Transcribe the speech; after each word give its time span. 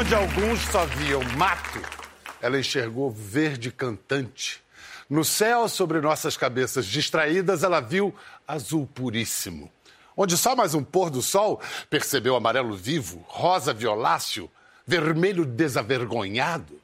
Onde 0.00 0.14
alguns 0.14 0.60
só 0.60 0.86
viam 0.86 1.22
mato, 1.36 1.78
ela 2.40 2.58
enxergou 2.58 3.10
verde 3.10 3.70
cantante. 3.70 4.62
No 5.10 5.22
céu, 5.22 5.68
sobre 5.68 6.00
nossas 6.00 6.38
cabeças 6.38 6.86
distraídas, 6.86 7.62
ela 7.62 7.80
viu 7.80 8.14
azul 8.48 8.88
puríssimo. 8.94 9.70
Onde 10.16 10.38
só 10.38 10.56
mais 10.56 10.72
um 10.74 10.82
pôr 10.82 11.10
do 11.10 11.20
sol 11.20 11.60
percebeu 11.90 12.34
amarelo 12.34 12.74
vivo, 12.74 13.22
rosa 13.28 13.74
violáceo, 13.74 14.50
vermelho 14.86 15.44
desavergonhado. 15.44 16.80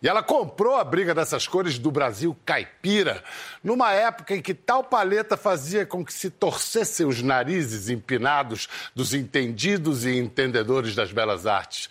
E 0.00 0.08
ela 0.08 0.22
comprou 0.22 0.76
a 0.76 0.84
briga 0.84 1.12
dessas 1.12 1.48
cores 1.48 1.80
do 1.80 1.90
Brasil 1.90 2.36
caipira, 2.46 3.24
numa 3.62 3.92
época 3.92 4.36
em 4.36 4.40
que 4.40 4.54
tal 4.54 4.84
paleta 4.84 5.36
fazia 5.36 5.84
com 5.84 6.04
que 6.04 6.12
se 6.12 6.30
torcessem 6.30 7.06
os 7.06 7.22
narizes 7.22 7.88
empinados 7.88 8.68
dos 8.94 9.14
entendidos 9.14 10.04
e 10.04 10.16
entendedores 10.16 10.94
das 10.94 11.10
belas 11.10 11.44
artes. 11.44 11.90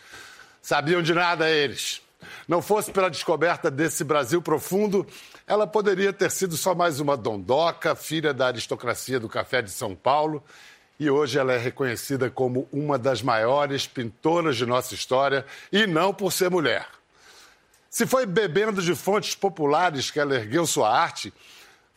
Sabiam 0.61 1.01
de 1.01 1.13
nada 1.13 1.49
eles. 1.49 2.01
Não 2.47 2.61
fosse 2.61 2.91
pela 2.91 3.09
descoberta 3.09 3.71
desse 3.71 4.03
Brasil 4.03 4.41
profundo, 4.41 5.05
ela 5.47 5.65
poderia 5.65 6.13
ter 6.13 6.29
sido 6.29 6.55
só 6.55 6.75
mais 6.75 6.99
uma 6.99 7.17
dondoca, 7.17 7.95
filha 7.95 8.33
da 8.33 8.47
aristocracia 8.47 9.19
do 9.19 9.27
café 9.27 9.61
de 9.61 9.71
São 9.71 9.95
Paulo. 9.95 10.43
E 10.99 11.09
hoje 11.09 11.39
ela 11.39 11.51
é 11.51 11.57
reconhecida 11.57 12.29
como 12.29 12.69
uma 12.71 12.97
das 12.97 13.23
maiores 13.23 13.87
pintoras 13.87 14.55
de 14.55 14.65
nossa 14.67 14.93
história, 14.93 15.45
e 15.71 15.87
não 15.87 16.13
por 16.13 16.31
ser 16.31 16.51
mulher. 16.51 16.87
Se 17.89 18.05
foi 18.05 18.25
bebendo 18.25 18.81
de 18.81 18.93
fontes 18.95 19.33
populares 19.33 20.11
que 20.11 20.19
ela 20.19 20.35
ergueu 20.35 20.65
sua 20.67 20.95
arte, 20.95 21.33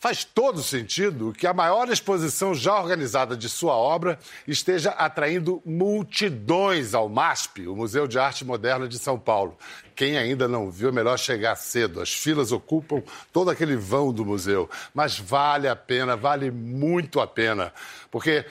faz 0.04 0.22
todo 0.22 0.62
sentido 0.62 1.32
que 1.32 1.46
a 1.46 1.54
maior 1.54 1.88
exposição 1.88 2.54
já 2.54 2.78
organizada 2.78 3.34
de 3.34 3.48
sua 3.48 3.74
obra 3.74 4.18
esteja 4.46 4.90
atraindo 4.90 5.62
multidões 5.64 6.92
ao 6.92 7.08
MASP, 7.08 7.66
o 7.66 7.74
Museu 7.74 8.06
de 8.06 8.18
Arte 8.18 8.44
Moderna 8.44 8.86
de 8.86 8.98
São 8.98 9.18
Paulo. 9.18 9.56
Quem 9.96 10.18
ainda 10.18 10.46
não 10.46 10.70
viu, 10.70 10.90
é 10.90 10.92
melhor 10.92 11.18
chegar 11.18 11.56
cedo. 11.56 12.02
As 12.02 12.12
filas 12.12 12.52
ocupam 12.52 13.02
todo 13.32 13.48
aquele 13.48 13.76
vão 13.76 14.12
do 14.12 14.26
museu. 14.26 14.68
Mas 14.92 15.18
vale 15.18 15.68
a 15.68 15.74
pena, 15.74 16.14
vale 16.14 16.50
muito 16.50 17.18
a 17.18 17.26
pena. 17.26 17.72
Porque 18.10 18.44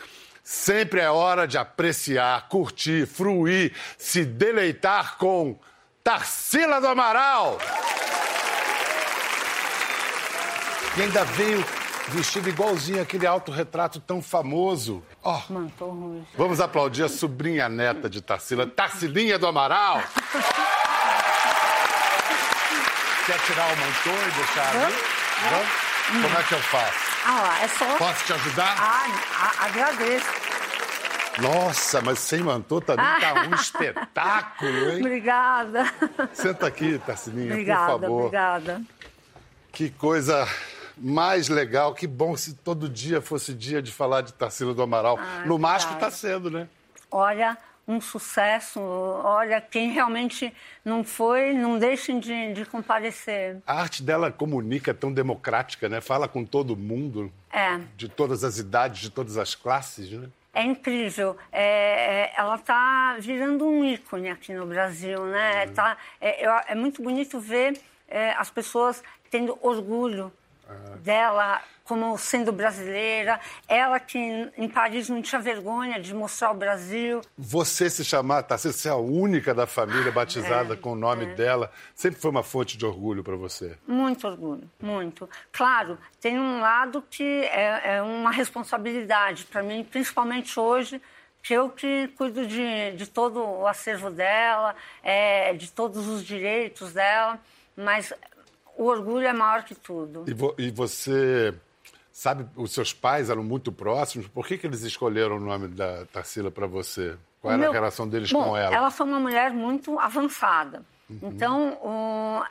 sempre 0.44 1.02
é 1.02 1.12
hora 1.12 1.48
de 1.48 1.60
apreciar, 1.60 2.50
curtir, 2.50 3.06
fruir, 3.06 3.74
se 3.96 4.26
deleitar 4.26 5.20
com 5.20 5.56
Tarsila 6.04 6.82
do 6.82 6.88
Amaral. 6.88 7.60
E 10.96 11.02
ainda 11.02 11.24
veio 11.26 11.64
vestido 12.10 12.50
igualzinho 12.50 13.02
aquele 13.02 13.26
autorretrato 13.26 14.00
tão 14.00 14.22
famoso. 14.22 15.04
Ó, 15.24 15.42
Mantou 15.50 16.24
vamos 16.38 16.60
aplaudir 16.60 17.04
a 17.04 17.10
sobrinha 17.10 17.68
neta 17.70 18.10
de 18.10 18.22
Tarsila, 18.22 18.68
Tarsilinha 18.68 19.40
do 19.40 19.48
Amaral. 19.48 20.04
Quer 23.26 23.40
tirar 23.40 23.66
o 23.68 23.78
mantô 23.78 24.28
e 24.28 24.32
deixar 24.36 24.70
ali? 24.70 24.94
Vamos? 25.50 26.24
Como 26.24 26.38
é 26.38 26.44
que 26.44 26.54
eu 26.54 26.60
faço? 26.60 27.14
Ah 27.26 27.42
lá, 27.42 27.64
é 27.64 27.68
só. 27.70 27.98
Posso 27.98 28.26
te 28.26 28.34
ajudar? 28.34 28.76
Ah, 28.78 29.52
agradeço. 29.66 30.28
Nossa, 31.40 32.02
mas 32.02 32.20
sem 32.20 32.42
mantô 32.42 32.82
também 32.82 33.06
tá 33.20 33.34
um 33.50 33.56
espetáculo, 33.56 34.92
hein? 34.92 35.00
Obrigada. 35.00 35.92
Senta 36.34 36.68
aqui, 36.68 37.00
Tarsilinha, 37.00 37.48
por 37.48 37.54
Obrigada, 37.54 37.88
favor. 37.88 38.20
obrigada. 38.26 38.82
Que 39.72 39.90
coisa 39.90 40.48
mais 40.98 41.50
legal, 41.50 41.94
que 41.94 42.08
bom 42.08 42.36
se 42.36 42.54
todo 42.56 42.88
dia 42.90 43.22
fosse 43.22 43.54
dia 43.54 43.82
de 43.82 43.92
falar 43.92 44.22
de 44.22 44.34
Tarsila 44.34 44.74
do 44.74 44.82
Amaral. 44.82 45.18
Ah, 45.20 45.44
no 45.46 45.58
MASP 45.58 45.90
verdade. 45.92 46.14
está 46.14 46.28
sendo, 46.28 46.50
né? 46.52 46.68
Olha, 47.10 47.58
um 47.88 48.00
sucesso. 48.00 48.80
Olha, 48.80 49.60
quem 49.62 49.92
realmente 49.92 50.54
não 50.84 51.04
foi, 51.04 51.54
não 51.54 51.78
deixem 51.78 52.20
de, 52.20 52.54
de 52.54 52.66
comparecer. 52.66 53.58
A 53.68 53.82
arte 53.82 54.02
dela 54.04 54.32
comunica, 54.32 54.92
é 54.92 54.94
tão 54.94 55.12
democrática, 55.12 55.90
né? 55.90 56.02
Fala 56.02 56.28
com 56.28 56.46
todo 56.46 56.76
mundo, 56.76 57.32
É. 57.52 57.80
de 57.96 58.08
todas 58.08 58.44
as 58.44 58.58
idades, 58.58 59.02
de 59.02 59.10
todas 59.10 59.38
as 59.38 59.56
classes, 59.56 60.10
né? 60.12 60.30
É 60.56 60.64
incrível. 60.64 61.36
É, 61.52 61.64
é, 61.64 62.34
ela 62.38 62.56
está 62.56 63.18
virando 63.20 63.66
um 63.68 63.84
ícone 63.84 64.30
aqui 64.30 64.54
no 64.54 64.68
Brasil, 64.68 65.26
né? 65.26 65.68
Tá, 65.68 65.98
é, 66.22 66.46
é 66.68 66.76
muito 66.76 67.02
bonito 67.02 67.40
ver 67.40 67.80
é, 68.08 68.32
as 68.34 68.52
pessoas 68.52 69.02
tendo 69.32 69.58
orgulho 69.62 70.32
dela 71.02 71.62
como 71.84 72.18
sendo 72.18 72.52
brasileira. 72.54 73.40
Ela 73.68 74.00
que 74.00 74.18
em- 74.18 74.70
Paris 74.70 75.10
não 75.10 75.22
tinha 75.22 75.42
vergonha 75.42 76.00
de 76.00 76.14
mostrar 76.14 76.52
o 76.52 76.54
Brasil. 76.54 77.20
Você 77.38 77.90
se 77.90 78.06
chamar 78.06 78.44
Tarsila, 78.44 78.74
ser 78.74 78.90
a 78.90 78.96
única 78.96 79.54
da 79.54 79.68
família 79.68 80.10
batizada 80.12 80.76
É, 80.76 80.78
com 80.78 80.94
o 80.94 80.96
nome 80.96 81.26
dela, 81.36 81.70
sempre 81.94 82.20
foi 82.22 82.32
uma 82.32 82.42
fonte 82.44 82.78
de 82.78 82.86
orgulho 82.86 83.22
para 83.24 83.36
você. 83.36 83.78
Muito 83.86 84.26
orgulho, 84.26 84.70
muito. 84.82 85.30
Claro, 85.52 85.98
tem 86.22 86.40
um 86.40 86.62
lado 86.62 87.04
que 87.10 87.24
é, 87.52 87.98
é 87.98 88.02
uma 88.02 88.32
responsabilidade 88.32 89.44
para 89.46 89.62
mim, 89.62 89.84
principalmente 89.84 90.58
hoje, 90.60 91.02
que 91.42 91.54
eu 91.54 91.70
que 91.70 92.08
cuido 92.18 92.48
de, 92.48 92.94
de 92.94 93.06
todo 93.08 93.44
o 93.46 93.68
acervo 93.68 94.10
dela, 94.10 94.74
é, 95.04 95.54
de 95.54 95.70
todos 95.70 96.08
os 96.08 96.24
direitos 96.24 96.94
dela, 96.94 97.38
mas 97.76 98.14
o 98.78 98.86
orgulho 98.86 99.26
é 99.28 99.34
maior 99.34 99.64
que 99.64 99.76
tudo. 99.76 100.24
E, 100.28 100.34
vo- 100.34 100.56
e 100.58 100.70
você 100.72 101.54
sabe, 102.12 102.46
os 102.56 102.72
seus 102.72 102.94
pais 102.94 103.30
eram 103.30 103.44
muito 103.44 103.72
próximos, 103.72 104.28
por 104.28 104.46
que, 104.48 104.58
que 104.58 104.68
eles 104.68 104.82
escolheram 104.84 105.38
o 105.38 105.40
nome 105.40 105.68
da 105.68 106.06
Tarsila 106.06 106.52
para 106.52 106.68
você? 106.68 107.18
Qual 107.42 107.52
era 107.52 107.60
Meu- 107.62 107.72
a 107.72 107.74
relação 107.74 108.08
deles 108.08 108.32
Bom, 108.32 108.44
com 108.44 108.58
ela? 108.58 108.74
Ela 108.76 108.92
foi 108.92 109.06
uma 109.06 109.20
mulher 109.20 109.52
muito 109.52 110.00
avançada. 110.00 110.84
Então, 111.22 111.74
o- 111.84 112.42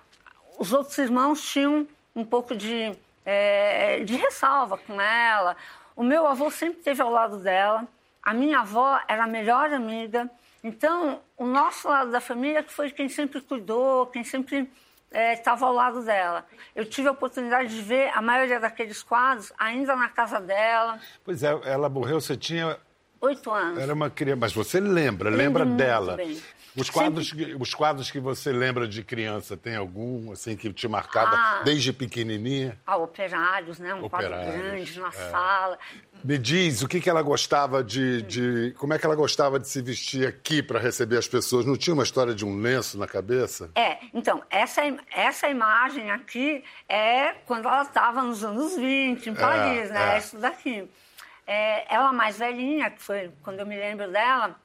os 0.59 0.73
outros 0.73 0.97
irmãos 0.99 1.41
tinham 1.43 1.87
um 2.15 2.25
pouco 2.25 2.55
de, 2.55 2.93
é, 3.25 4.01
de 4.05 4.17
ressalva 4.17 4.77
com 4.79 5.01
ela. 5.01 5.57
O 5.97 6.03
meu 6.03 6.27
avô 6.27 6.51
sempre 6.51 6.79
esteve 6.79 7.01
ao 7.01 7.11
lado 7.11 7.39
dela. 7.39 7.87
A 8.23 8.33
minha 8.35 8.61
avó 8.61 9.01
era 9.09 9.25
a 9.25 9.27
melhor 9.27 9.73
amiga. 9.73 10.31
Então, 10.63 11.21
o 11.37 11.47
nosso 11.47 11.89
lado 11.89 12.11
da 12.11 12.21
família 12.21 12.63
que 12.63 12.73
foi 12.73 12.91
quem 12.91 13.09
sempre 13.09 13.41
cuidou, 13.41 14.07
quem 14.07 14.23
sempre 14.23 14.71
estava 15.13 15.67
ao 15.67 15.73
lado 15.73 16.03
dela. 16.03 16.45
Eu 16.75 16.85
tive 16.87 17.09
a 17.09 17.13
oportunidade 17.13 17.75
de 17.75 17.83
ver 17.83 18.11
a 18.15 18.23
maioria 18.23 18.59
daqueles 18.61 19.03
quadros 19.03 19.53
ainda 19.59 19.95
na 19.97 20.09
casa 20.09 20.41
dela, 20.41 20.99
Pois 21.25 21.43
é, 21.43 21.49
ela 21.65 21.89
morreu, 21.89 22.21
você 22.21 22.37
tinha. 22.37 22.79
oito 23.21 23.51
anos. 23.51 23.79
Era 23.79 23.93
uma 23.93 24.09
criança. 24.11 24.39
Mas 24.41 24.53
você 24.53 24.81
lembra, 24.81 25.31
lembra 25.31 25.65
dela. 25.65 26.17
bem. 26.17 26.41
Os 26.77 26.89
quadros, 26.89 27.33
que, 27.33 27.55
os 27.59 27.75
quadros 27.75 28.11
que 28.11 28.19
você 28.19 28.51
lembra 28.51 28.89
de 28.89 29.03
criança, 29.05 29.57
tem 29.57 29.77
algum, 29.77 30.33
assim, 30.33 30.57
que 30.57 30.73
te 30.73 30.89
marcava 30.89 31.37
Ah. 31.37 31.63
desde 31.65 31.93
pequenininha? 31.93 32.79
Ah, 32.87 32.97
operários, 32.97 33.79
né? 33.79 33.93
Um 33.95 34.09
quadro 34.09 34.29
Operários, 34.29 34.55
grande 34.57 35.01
na 35.01 35.09
é. 35.09 35.31
sala. 35.31 35.79
Me 36.25 36.39
diz 36.39 36.83
o 36.83 36.89
que, 36.89 37.01
que 37.01 37.11
ela 37.11 37.21
gostava 37.21 37.83
de, 37.85 38.23
de. 38.23 38.75
Como 38.79 38.95
é 38.95 38.99
que 38.99 39.05
ela 39.05 39.15
gostava 39.17 39.59
de 39.59 39.69
se 39.69 39.83
vestir 39.83 40.27
aqui 40.27 40.63
para 40.63 40.79
receber 40.79 41.19
as 41.19 41.29
pessoas? 41.29 41.67
Não 41.67 41.77
tinha 41.77 41.93
uma 41.93 42.05
história 42.05 42.35
de 42.35 42.45
um 42.45 42.61
lenço 42.61 42.97
na 42.99 43.07
cabeça? 43.07 43.71
É, 43.75 43.99
então, 44.15 44.43
essa, 44.49 44.81
essa 45.11 45.49
imagem 45.49 46.11
aqui 46.11 46.65
é 46.89 47.35
quando 47.45 47.69
ela 47.69 47.83
estava 47.83 48.23
nos 48.23 48.43
anos 48.45 48.77
20, 48.77 49.29
em 49.31 49.35
Paris, 49.35 49.91
né? 49.91 50.15
é. 50.15 50.19
Isso 50.19 50.39
daqui. 50.39 50.89
É, 51.47 51.93
ela 51.93 52.13
mais 52.13 52.39
velhinha, 52.39 52.89
que 52.91 53.03
foi 53.03 53.31
quando 53.43 53.59
eu 53.59 53.67
me 53.67 53.77
lembro 53.77 54.11
dela, 54.11 54.57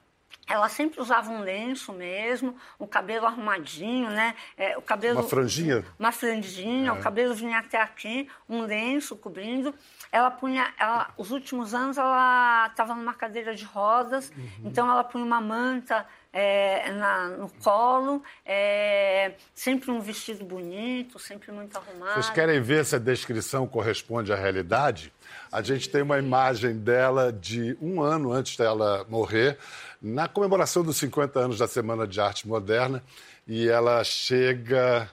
ela 0.47 0.69
sempre 0.69 1.01
usava 1.01 1.29
um 1.29 1.41
lenço 1.41 1.91
mesmo, 1.93 2.55
o 2.79 2.87
cabelo 2.87 3.25
arrumadinho, 3.25 4.09
né? 4.09 4.33
É, 4.57 4.77
o 4.77 4.81
cabelo, 4.81 5.19
Uma 5.19 5.27
franjinha? 5.27 5.85
Uma 5.99 6.11
franjinha, 6.11 6.93
o 6.93 6.99
cabelo 6.99 7.33
vinha 7.35 7.59
até 7.59 7.81
aqui, 7.81 8.29
um 8.49 8.61
lenço 8.61 9.15
cobrindo. 9.15 9.73
Ela 10.11 10.31
punha, 10.31 10.73
ela, 10.79 11.09
os 11.17 11.31
últimos 11.31 11.73
anos 11.73 11.97
ela 11.97 12.67
estava 12.69 12.95
numa 12.95 13.13
cadeira 13.13 13.53
de 13.53 13.65
rodas, 13.65 14.31
então 14.63 14.89
ela 14.89 15.03
punha 15.03 15.25
uma 15.25 15.41
manta 15.41 16.05
é, 16.31 16.91
na- 16.91 17.29
no 17.29 17.50
colo, 17.63 18.21
é, 18.45 19.33
sempre 19.55 19.89
um 19.89 20.00
vestido 20.00 20.45
bonito, 20.45 21.17
sempre 21.17 21.51
muito 21.51 21.75
arrumado. 21.77 22.13
Vocês 22.13 22.29
querem 22.29 22.61
ver 22.61 22.85
se 22.85 22.95
a 22.95 23.00
descrição 23.00 23.65
corresponde 23.67 24.31
à 24.31 24.35
realidade? 24.35 25.11
A 25.51 25.61
gente 25.61 25.89
tem 25.89 26.01
uma 26.01 26.19
imagem 26.19 26.77
dela 26.77 27.31
de 27.33 27.75
um 27.81 28.01
ano 28.01 28.31
antes 28.31 28.55
dela 28.55 29.05
morrer, 29.09 29.57
na 30.01 30.27
comemoração 30.27 30.83
dos 30.83 30.97
50 30.97 31.39
anos 31.39 31.57
da 31.57 31.67
Semana 31.67 32.07
de 32.07 32.19
Arte 32.19 32.47
Moderna, 32.47 33.03
e 33.47 33.67
ela 33.67 34.03
chega 34.03 35.09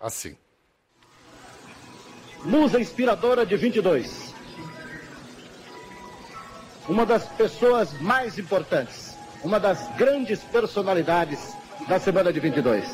assim. 0.00 0.36
Musa 2.44 2.80
inspiradora 2.80 3.46
de 3.46 3.56
22. 3.56 4.32
Uma 6.88 7.06
das 7.06 7.24
pessoas 7.28 7.92
mais 8.00 8.38
importantes, 8.38 9.16
uma 9.44 9.60
das 9.60 9.88
grandes 9.96 10.40
personalidades 10.40 11.54
da 11.88 11.98
semana 11.98 12.32
de 12.32 12.40
22. 12.40 12.84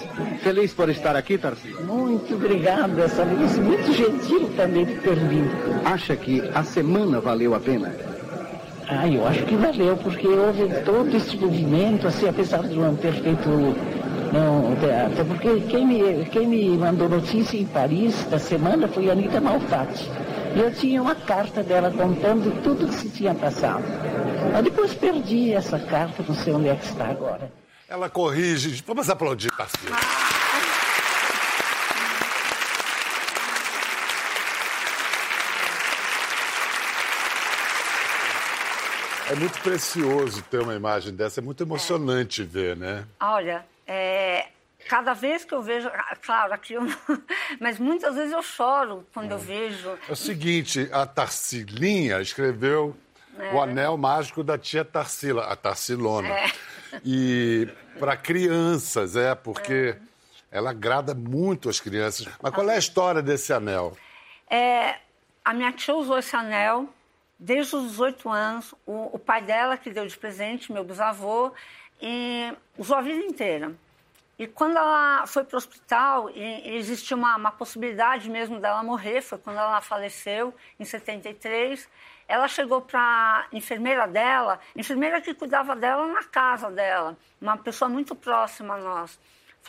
Feliz 0.43 0.73
por 0.73 0.89
estar 0.89 1.17
aqui, 1.17 1.39
Tarcísio? 1.39 1.85
Muito 1.85 2.35
obrigada, 2.35 3.09
Salinice. 3.09 3.61
Muito 3.61 3.93
gentil 3.93 4.53
também 4.57 4.85
de 4.85 4.97
ter 4.97 5.17
vindo. 5.17 5.51
Acha 5.85 6.17
que 6.17 6.41
a 6.55 6.63
semana 6.63 7.21
valeu 7.21 7.55
a 7.55 7.61
pena? 7.61 8.18
Ah, 8.91 9.07
eu 9.07 9.27
acho 9.27 9.45
que 9.45 9.55
valeu, 9.55 9.97
porque 9.99 10.27
houve 10.27 10.67
todo 10.83 11.15
esse 11.15 11.37
movimento, 11.37 12.07
assim, 12.07 12.29
apesar 12.29 12.63
de 12.63 12.75
não 12.75 12.97
ter 12.97 13.13
feito 13.13 13.49
Não, 14.33 14.73
até 15.07 15.25
porque 15.25 15.61
quem 15.69 15.87
me, 15.87 16.25
quem 16.27 16.47
me 16.47 16.77
mandou 16.77 17.09
notícia 17.09 17.59
em 17.59 17.67
Paris 17.67 18.25
da 18.31 18.39
semana 18.39 18.89
foi 18.89 19.09
a 19.09 19.13
Anitta 19.13 19.41
Malfatti. 19.41 20.11
E 20.57 20.61
eu 20.61 20.73
tinha 20.73 21.03
uma 21.03 21.15
carta 21.15 21.63
dela 21.63 21.91
contando 21.91 22.63
tudo 22.63 22.87
que 22.89 22.95
se 22.95 23.11
tinha 23.11 23.35
passado. 23.35 23.85
Mas 24.53 24.65
depois 24.65 24.95
perdi 24.95 25.53
essa 25.53 25.79
carta, 25.79 26.25
não 26.27 26.35
sei 26.35 26.55
onde 26.55 26.69
é 26.69 26.75
que 26.75 26.87
está 26.87 27.07
agora. 27.09 27.53
Ela 27.89 28.09
corrige. 28.09 28.83
Vamos 28.87 29.09
aplaudir, 29.11 29.51
Tarsila. 29.51 29.97
É 39.31 39.35
muito 39.35 39.61
precioso 39.61 40.43
ter 40.45 40.59
uma 40.61 40.75
imagem 40.75 41.15
dessa, 41.15 41.41
é 41.41 41.43
muito 41.43 41.63
emocionante 41.63 42.41
é. 42.41 42.45
ver, 42.47 42.77
né? 42.77 43.07
Olha, 43.21 43.65
é, 43.87 44.49
cada 44.89 45.13
vez 45.13 45.45
que 45.45 45.53
eu 45.53 45.61
vejo, 45.61 45.87
ah, 45.89 46.17
claro, 46.17 46.55
aqui 46.55 46.73
eu 46.73 46.83
não, 46.83 46.97
mas 47.61 47.79
muitas 47.79 48.15
vezes 48.15 48.33
eu 48.33 48.43
choro 48.43 49.07
quando 49.13 49.31
é. 49.31 49.35
eu 49.35 49.39
vejo. 49.39 49.91
É 50.09 50.13
o 50.13 50.17
seguinte, 50.17 50.89
a 50.91 51.05
Tarsilinha 51.05 52.23
escreveu 52.23 52.97
é. 53.39 53.53
o 53.53 53.61
anel 53.61 53.99
mágico 53.99 54.43
da 54.43 54.57
tia 54.57 54.83
Tarsila, 54.83 55.45
a 55.45 55.55
Tarsilona. 55.55 56.29
É. 56.29 56.51
E 57.05 57.69
para 57.99 58.17
crianças, 58.17 59.15
é, 59.15 59.35
porque 59.35 59.95
é. 59.95 59.99
ela 60.51 60.71
agrada 60.71 61.15
muito 61.15 61.69
as 61.69 61.81
crianças. 61.81 62.27
Mas 62.43 62.55
qual 62.55 62.69
é 62.71 62.77
a 62.77 62.79
história 62.79 63.21
desse 63.21 63.53
anel? 63.53 63.95
É, 64.49 64.97
a 65.45 65.53
minha 65.53 65.71
tia 65.73 65.95
usou 65.95 66.19
esse 66.19 66.35
anel 66.35 66.89
desde 67.39 67.77
os 67.77 67.91
18 67.91 68.29
anos. 68.29 68.75
O, 68.87 69.17
o 69.17 69.19
pai 69.19 69.43
dela 69.43 69.77
que 69.77 69.91
deu 69.91 70.07
de 70.07 70.17
presente, 70.19 70.73
meu 70.73 70.85
bisavô, 70.85 71.53
e 72.01 72.53
usou 72.77 72.97
a 72.97 73.01
vida 73.01 73.25
inteira. 73.25 73.75
E 74.39 74.47
quando 74.47 74.77
ela 74.77 75.27
foi 75.27 75.43
para 75.43 75.57
o 75.57 75.59
hospital, 75.59 76.31
e, 76.31 76.41
e 76.41 76.77
existia 76.77 77.17
uma, 77.17 77.37
uma, 77.37 77.51
possibilidade 77.51 78.31
mesmo 78.31 78.61
dela 78.61 78.85
morrer, 78.85 79.21
foi 79.21 79.37
quando 79.37 79.59
ela 79.59 79.81
faleceu, 79.81 80.55
em 80.79 80.85
73. 80.85 81.89
Ela 82.29 82.47
chegou 82.47 82.81
para 82.81 83.01
a 83.01 83.47
enfermeira 83.53 84.07
dela, 84.07 84.61
enfermeira 84.77 85.21
que 85.21 85.35
cuidava 85.35 85.75
dela 85.75 86.07
na 86.07 86.23
casa 86.23 86.71
dela, 86.71 87.17
uma 87.41 87.57
pessoa 87.57 87.89
muito 87.89 88.15
próxima 88.15 88.75
a 88.75 88.79
nós. 88.79 89.19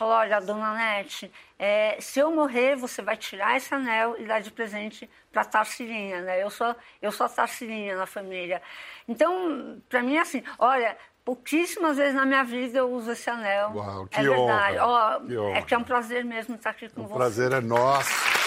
Falou: 0.00 0.14
Olha, 0.14 0.40
dona 0.40 0.72
Nete, 0.72 1.30
é, 1.58 1.98
se 2.00 2.20
eu 2.20 2.30
morrer, 2.30 2.74
você 2.74 3.02
vai 3.02 3.18
tirar 3.18 3.58
esse 3.58 3.74
anel 3.74 4.16
e 4.18 4.24
dar 4.24 4.40
de 4.40 4.50
presente 4.50 5.10
para 5.30 5.42
a 5.42 5.44
Tarsilinha, 5.44 6.22
né? 6.22 6.42
Eu 6.42 6.48
sou, 6.48 6.74
eu 7.02 7.12
sou 7.12 7.26
a 7.26 7.28
Tarsilinha 7.28 7.94
na 7.94 8.06
família. 8.06 8.62
Então, 9.06 9.78
para 9.90 10.02
mim, 10.02 10.16
assim, 10.16 10.42
olha, 10.58 10.96
pouquíssimas 11.22 11.98
vezes 11.98 12.14
na 12.14 12.24
minha 12.24 12.42
vida 12.42 12.78
eu 12.78 12.90
uso 12.90 13.12
esse 13.12 13.28
anel. 13.28 13.72
Uau, 13.74 14.06
que 14.06 14.18
é 14.18 14.22
verdade. 14.22 14.78
Honra, 14.78 15.18
oh, 15.18 15.26
que 15.26 15.36
honra. 15.36 15.58
É 15.58 15.62
que 15.62 15.74
é 15.74 15.78
um 15.78 15.84
prazer 15.84 16.24
mesmo 16.24 16.54
estar 16.54 16.70
aqui 16.70 16.88
com 16.88 17.02
o 17.02 17.04
você. 17.04 17.12
O 17.12 17.16
prazer 17.16 17.52
é 17.52 17.60
nosso. 17.60 18.39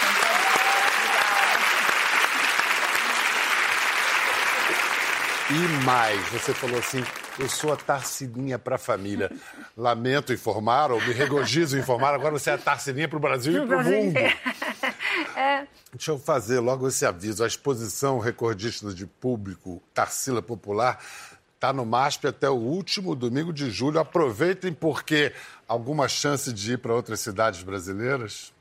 E 5.49 5.83
mais, 5.83 6.19
você 6.29 6.53
falou 6.53 6.79
assim, 6.79 7.03
eu 7.37 7.49
sou 7.49 7.73
a 7.73 7.75
Tarcininha 7.75 8.57
para 8.57 8.75
a 8.75 8.77
família. 8.79 9.29
Lamento 9.75 10.31
informar, 10.31 10.91
ou 10.91 11.01
me 11.01 11.11
regozijo 11.11 11.77
informar, 11.77 12.13
agora 12.13 12.31
você 12.31 12.51
é 12.51 12.53
a 12.53 12.57
Tarcininha 12.57 13.09
para 13.09 13.17
o 13.17 13.19
Brasil 13.19 13.63
e 13.63 13.67
para 13.67 13.77
o 13.77 13.83
mundo. 13.83 14.19
É. 15.35 15.67
Deixa 15.91 16.11
eu 16.11 16.19
fazer 16.19 16.59
logo 16.59 16.87
esse 16.87 17.05
aviso. 17.05 17.43
A 17.43 17.47
exposição 17.47 18.19
recordista 18.19 18.93
de 18.93 19.05
público 19.05 19.81
Tarsila 19.93 20.41
Popular 20.41 20.99
está 21.55 21.71
no 21.71 21.85
MASP 21.85 22.27
até 22.27 22.49
o 22.49 22.55
último 22.55 23.15
domingo 23.15 23.53
de 23.53 23.69
julho. 23.69 23.99
Aproveitem, 23.99 24.73
porque 24.73 25.33
alguma 25.67 26.07
chance 26.07 26.51
de 26.51 26.73
ir 26.73 26.77
para 26.77 26.93
outras 26.93 27.19
cidades 27.19 27.63
brasileiras? 27.63 28.51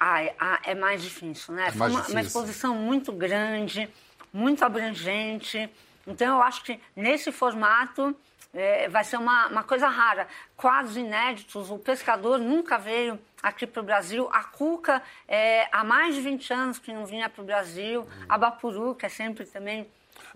Ah, 0.00 0.60
é 0.64 0.74
mais 0.74 1.02
difícil, 1.02 1.54
né? 1.54 1.68
É 1.68 1.72
Foi 1.72 1.88
uma, 1.88 2.06
uma, 2.06 2.20
exposição 2.20 2.74
muito 2.74 3.12
grande, 3.12 3.88
muito 4.32 4.64
abrangente. 4.64 5.70
Então, 6.06 6.36
eu 6.36 6.42
acho 6.42 6.62
que 6.64 6.80
nesse 6.94 7.32
formato 7.32 8.14
é, 8.52 8.88
vai 8.88 9.04
ser 9.04 9.16
uma, 9.16 9.48
uma 9.48 9.64
coisa 9.64 9.88
rara. 9.88 10.28
Quadros 10.56 10.96
inéditos, 10.96 11.70
o 11.70 11.78
pescador 11.78 12.38
nunca 12.38 12.78
veio 12.78 13.18
aqui 13.42 13.66
para 13.66 13.82
o 13.82 13.84
Brasil. 13.84 14.28
A 14.32 14.44
Cuca, 14.44 15.02
é, 15.26 15.68
há 15.72 15.82
mais 15.82 16.14
de 16.14 16.20
20 16.20 16.52
anos 16.52 16.78
que 16.78 16.92
não 16.92 17.04
vinha 17.04 17.28
para 17.28 17.42
o 17.42 17.44
Brasil. 17.44 18.06
A 18.28 18.38
Bapuru, 18.38 18.94
que 18.94 19.06
é 19.06 19.08
sempre 19.08 19.44
também 19.44 19.86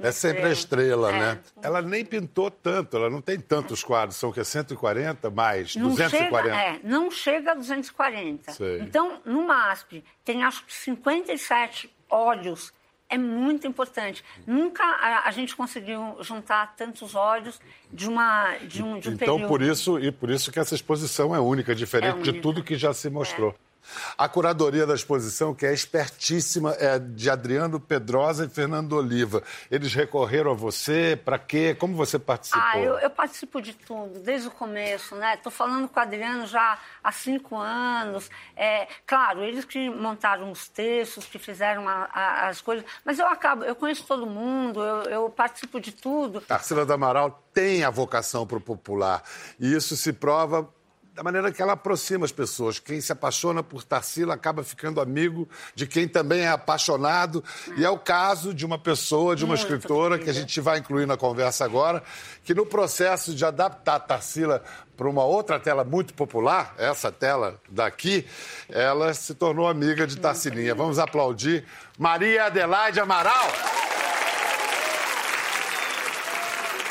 é 0.01 0.13
sempre 0.13 0.45
a 0.45 0.51
estrela, 0.51 1.13
é. 1.13 1.19
né? 1.19 1.39
Ela 1.61 1.83
nem 1.83 2.05
pintou 2.05 2.51
tanto, 2.51 2.97
ela 2.97 3.11
não 3.11 3.21
tem 3.21 3.39
tantos 3.39 3.83
quadros, 3.83 4.17
são 4.17 4.31
que 4.31 4.43
140 4.45 5.29
mais, 5.31 5.75
não 5.75 5.91
240. 5.91 6.55
Chega, 6.55 6.57
é, 6.57 6.81
não 6.85 7.11
chega 7.11 7.51
a 7.51 7.55
240. 7.55 8.53
Sei. 8.53 8.81
Então, 8.81 9.21
no 9.25 9.45
MASP, 9.47 10.05
tem 10.25 10.45
acho 10.45 10.65
que 10.65 10.73
57 10.73 11.91
óleos 12.09 12.73
é 13.09 13.17
muito 13.17 13.67
importante. 13.67 14.23
Nunca 14.47 14.85
a, 14.85 15.29
a, 15.29 15.31
gente 15.31 15.57
conseguiu 15.57 16.17
juntar 16.21 16.75
tantos 16.77 17.15
óleos 17.15 17.61
de 17.93 18.09
uma 18.09 18.57
de 18.59 18.83
um, 18.83 18.99
de 18.99 19.09
um 19.09 19.13
então 19.13 19.37
período. 19.37 19.49
por 19.49 19.63
isso 19.63 19.99
e 19.99 20.13
por 20.13 20.31
isso 20.31 20.53
que 20.53 20.59
essa 20.59 20.75
exposição 20.75 21.35
é 21.35 21.41
única, 21.41 21.75
diferente 21.75 22.11
é 22.11 22.15
única. 22.15 22.33
de 22.33 22.41
tudo 22.41 22.63
que 22.63 22.77
já 22.77 22.93
se 22.93 23.09
mostrou. 23.09 23.51
É. 23.51 23.68
A 24.17 24.29
curadoria 24.29 24.87
da 24.87 24.95
exposição, 24.95 25.55
que 25.55 25.67
é 25.67 25.73
espertíssima, 25.73 26.75
é 26.79 26.99
de 26.99 27.31
Adriano 27.31 27.81
Pedrosa 27.81 28.45
e 28.45 28.49
Fernando 28.49 28.93
Oliva. 28.93 29.43
Eles 29.71 29.95
recorreram 29.95 30.51
a 30.51 30.55
você? 30.55 31.19
Para 31.23 31.39
quê? 31.39 31.75
Como 31.75 31.97
você 31.97 32.19
participou? 32.19 32.63
Ah, 32.63 32.79
eu, 32.79 32.99
eu, 32.99 33.11
participo 33.11 33.61
de 33.61 33.75
tudo, 33.75 34.21
desde 34.21 34.49
o 34.49 34.51
começo, 34.51 35.15
né? 35.17 35.35
Estou 35.35 35.53
falando 35.53 35.89
com 35.89 35.99
o 35.99 36.03
Adriano 36.03 36.47
já 36.47 36.79
há 37.03 37.13
cinco 37.13 37.57
anos. 37.57 38.31
É, 38.57 38.89
claro, 39.07 39.43
eles 39.43 39.65
que 39.65 39.89
montaram 39.91 40.51
os 40.51 40.69
textos, 40.69 41.25
que 41.27 41.39
fizeram 41.39 41.89
a, 41.89 42.09
a, 42.13 42.49
as 42.49 42.61
coisas, 42.61 42.85
mas 43.05 43.19
eu 43.19 43.27
acabo, 43.27 43.65
eu 43.65 43.75
conheço 43.75 44.05
todo 44.05 44.27
mundo, 44.27 44.83
eu, 44.83 45.03
eu 45.11 45.31
participo 45.31 45.81
de 45.81 45.93
tudo. 45.93 46.41
Tarsila 46.41 46.85
do 46.85 46.93
Amaral 46.93 47.43
tem 47.53 47.85
a 47.85 47.91
vocação 47.91 48.47
para 48.47 48.59
o 48.59 48.61
popular. 48.61 49.23
E 49.59 49.75
isso 49.75 49.97
se 49.97 50.13
prova 50.13 50.69
da 51.19 51.25
maneira 51.25 51.51
que 51.51 51.61
ela 51.61 51.73
aproxima 51.73 52.25
as 52.25 52.31
pessoas. 52.31 52.79
Quem 52.79 53.01
se 53.01 53.11
apaixona 53.11 53.61
por 53.61 53.83
Tarsila 53.83 54.35
acaba 54.35 54.63
ficando 54.63 55.01
amigo 55.01 55.49
de 55.75 55.85
quem 55.85 56.07
também 56.07 56.43
é 56.43 56.49
apaixonado. 56.49 57.43
E 57.77 57.85
é 57.85 57.91
o 57.91 57.99
caso 57.99 58.55
de 58.55 58.65
uma 58.65 58.79
pessoa, 58.79 59.35
de 59.35 59.45
uma 59.45 59.57
Muito 59.57 59.63
escritora, 59.63 60.17
querida. 60.17 60.25
que 60.25 60.31
a 60.31 60.41
gente 60.41 60.61
vai 60.61 60.79
incluir 60.79 61.07
na 61.07 61.17
conversa 61.17 61.65
agora, 61.65 62.05
que 62.45 62.55
no 62.55 62.65
processo 62.65 63.35
de 63.35 63.45
adaptar 63.45 63.99
Tarsila 63.99 64.63
para 64.97 65.09
uma 65.09 65.25
outra 65.25 65.59
tela 65.59 65.83
muito 65.83 66.15
popular, 66.15 66.73
essa 66.79 67.11
tela 67.11 67.61
daqui, 67.69 68.25
ela 68.69 69.13
se 69.13 69.35
tornou 69.35 69.67
amiga 69.67 70.07
de 70.07 70.17
Tarsilinha. 70.19 70.73
Vamos 70.73 71.01
aplaudir 71.01 71.65
Maria 71.99 72.45
Adelaide 72.45 73.01
Amaral. 73.01 73.49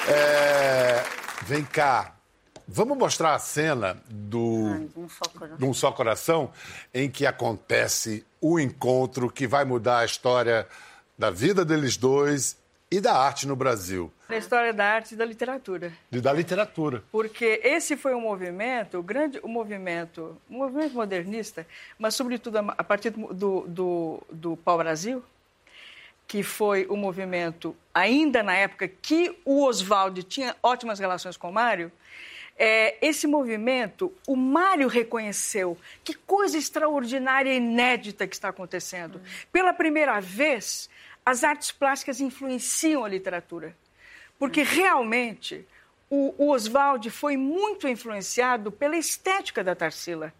É... 0.09 1.03
Vem 1.45 1.63
cá, 1.63 2.16
Vamos 2.67 2.97
mostrar 2.97 3.33
a 3.33 3.39
cena 3.39 3.97
do 4.09 4.89
ah, 4.97 4.99
um 4.99 5.09
só 5.09 5.55
de 5.57 5.65
um 5.65 5.73
só 5.73 5.91
coração 5.91 6.51
em 6.93 7.09
que 7.09 7.25
acontece 7.25 8.25
o 8.41 8.59
encontro 8.59 9.31
que 9.31 9.47
vai 9.47 9.63
mudar 9.63 9.99
a 9.99 10.05
história 10.05 10.67
da 11.17 11.31
vida 11.31 11.63
deles 11.63 11.95
dois 11.95 12.57
e 12.91 12.99
da 12.99 13.13
arte 13.13 13.47
no 13.47 13.55
Brasil. 13.55 14.11
Da 14.27 14.37
história 14.37 14.73
da 14.73 14.85
arte 14.85 15.13
e 15.13 15.17
da 15.17 15.23
literatura. 15.23 15.93
E 16.11 16.19
da 16.19 16.33
literatura. 16.33 17.03
Porque 17.09 17.61
esse 17.63 17.95
foi 17.95 18.13
um 18.13 18.21
movimento, 18.21 18.97
o 18.97 19.03
grande 19.03 19.39
o 19.41 19.47
movimento, 19.47 20.35
um 20.49 20.57
movimento 20.57 20.93
modernista, 20.93 21.65
mas 21.97 22.15
sobretudo 22.15 22.57
a 22.57 22.83
partir 22.83 23.11
do, 23.11 23.61
do, 23.61 24.23
do 24.29 24.57
pau-brasil, 24.57 25.23
que 26.27 26.43
foi 26.43 26.85
o 26.87 26.97
movimento, 26.97 27.73
ainda 27.93 28.43
na 28.43 28.53
época 28.53 28.89
que 28.89 29.37
o 29.45 29.63
Oswald 29.63 30.21
tinha 30.23 30.53
ótimas 30.61 30.99
relações 30.99 31.37
com 31.37 31.49
o 31.49 31.53
Mário, 31.53 31.89
é, 32.57 32.97
esse 33.05 33.27
movimento, 33.27 34.11
o 34.27 34.35
Mário 34.35 34.87
reconheceu 34.87 35.77
que 36.03 36.13
coisa 36.13 36.57
extraordinária 36.57 37.53
e 37.53 37.57
inédita 37.57 38.25
que 38.25 38.35
está 38.35 38.49
acontecendo. 38.49 39.21
Pela 39.51 39.73
primeira 39.73 40.19
vez, 40.19 40.89
as 41.25 41.43
artes 41.43 41.71
plásticas 41.71 42.19
influenciam 42.19 43.05
a 43.05 43.09
literatura. 43.09 43.75
Porque 44.39 44.63
realmente 44.63 45.67
o, 46.09 46.33
o 46.37 46.51
Oswald 46.51 47.09
foi 47.11 47.37
muito 47.37 47.87
influenciado 47.87 48.71
pela 48.71 48.97
estética 48.97 49.63
da 49.63 49.75
Tarsila. 49.75 50.33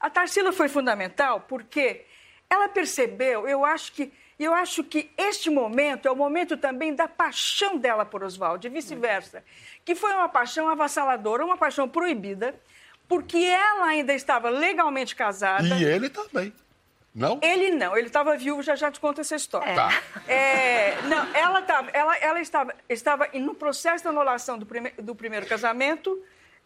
A 0.00 0.08
Tarsila 0.08 0.52
foi 0.52 0.68
fundamental 0.68 1.40
porque 1.48 2.04
ela 2.48 2.68
percebeu, 2.68 3.48
eu 3.48 3.64
acho 3.64 3.92
que 3.92 4.12
e 4.38 4.44
eu 4.44 4.54
acho 4.54 4.82
que 4.82 5.10
este 5.16 5.50
momento 5.50 6.06
é 6.06 6.10
o 6.10 6.16
momento 6.16 6.56
também 6.56 6.94
da 6.94 7.06
paixão 7.06 7.76
dela 7.76 8.04
por 8.04 8.24
Oswald, 8.24 8.66
e 8.66 8.70
vice-versa. 8.70 9.44
Que 9.84 9.94
foi 9.94 10.12
uma 10.12 10.28
paixão 10.28 10.68
avassaladora, 10.68 11.44
uma 11.44 11.56
paixão 11.56 11.88
proibida, 11.88 12.54
porque 13.08 13.38
ela 13.38 13.86
ainda 13.86 14.12
estava 14.14 14.48
legalmente 14.48 15.14
casada. 15.14 15.66
E 15.66 15.84
ele 15.84 16.08
também. 16.08 16.52
Não? 17.14 17.38
Ele 17.42 17.70
não, 17.72 17.94
ele 17.94 18.06
estava 18.06 18.36
viúvo, 18.38 18.62
já 18.62 18.74
já 18.74 18.90
te 18.90 18.98
conto 18.98 19.20
essa 19.20 19.36
história. 19.36 19.74
Tá. 19.74 20.02
É, 20.26 21.00
não, 21.02 21.34
ela, 21.34 21.60
tava, 21.60 21.90
ela, 21.90 22.16
ela 22.16 22.40
estava, 22.40 22.74
estava 22.88 23.28
no 23.34 23.54
processo 23.54 24.02
de 24.02 24.08
anulação 24.08 24.58
do, 24.58 24.64
prime, 24.64 24.90
do 24.92 25.14
primeiro 25.14 25.44
casamento, 25.44 26.22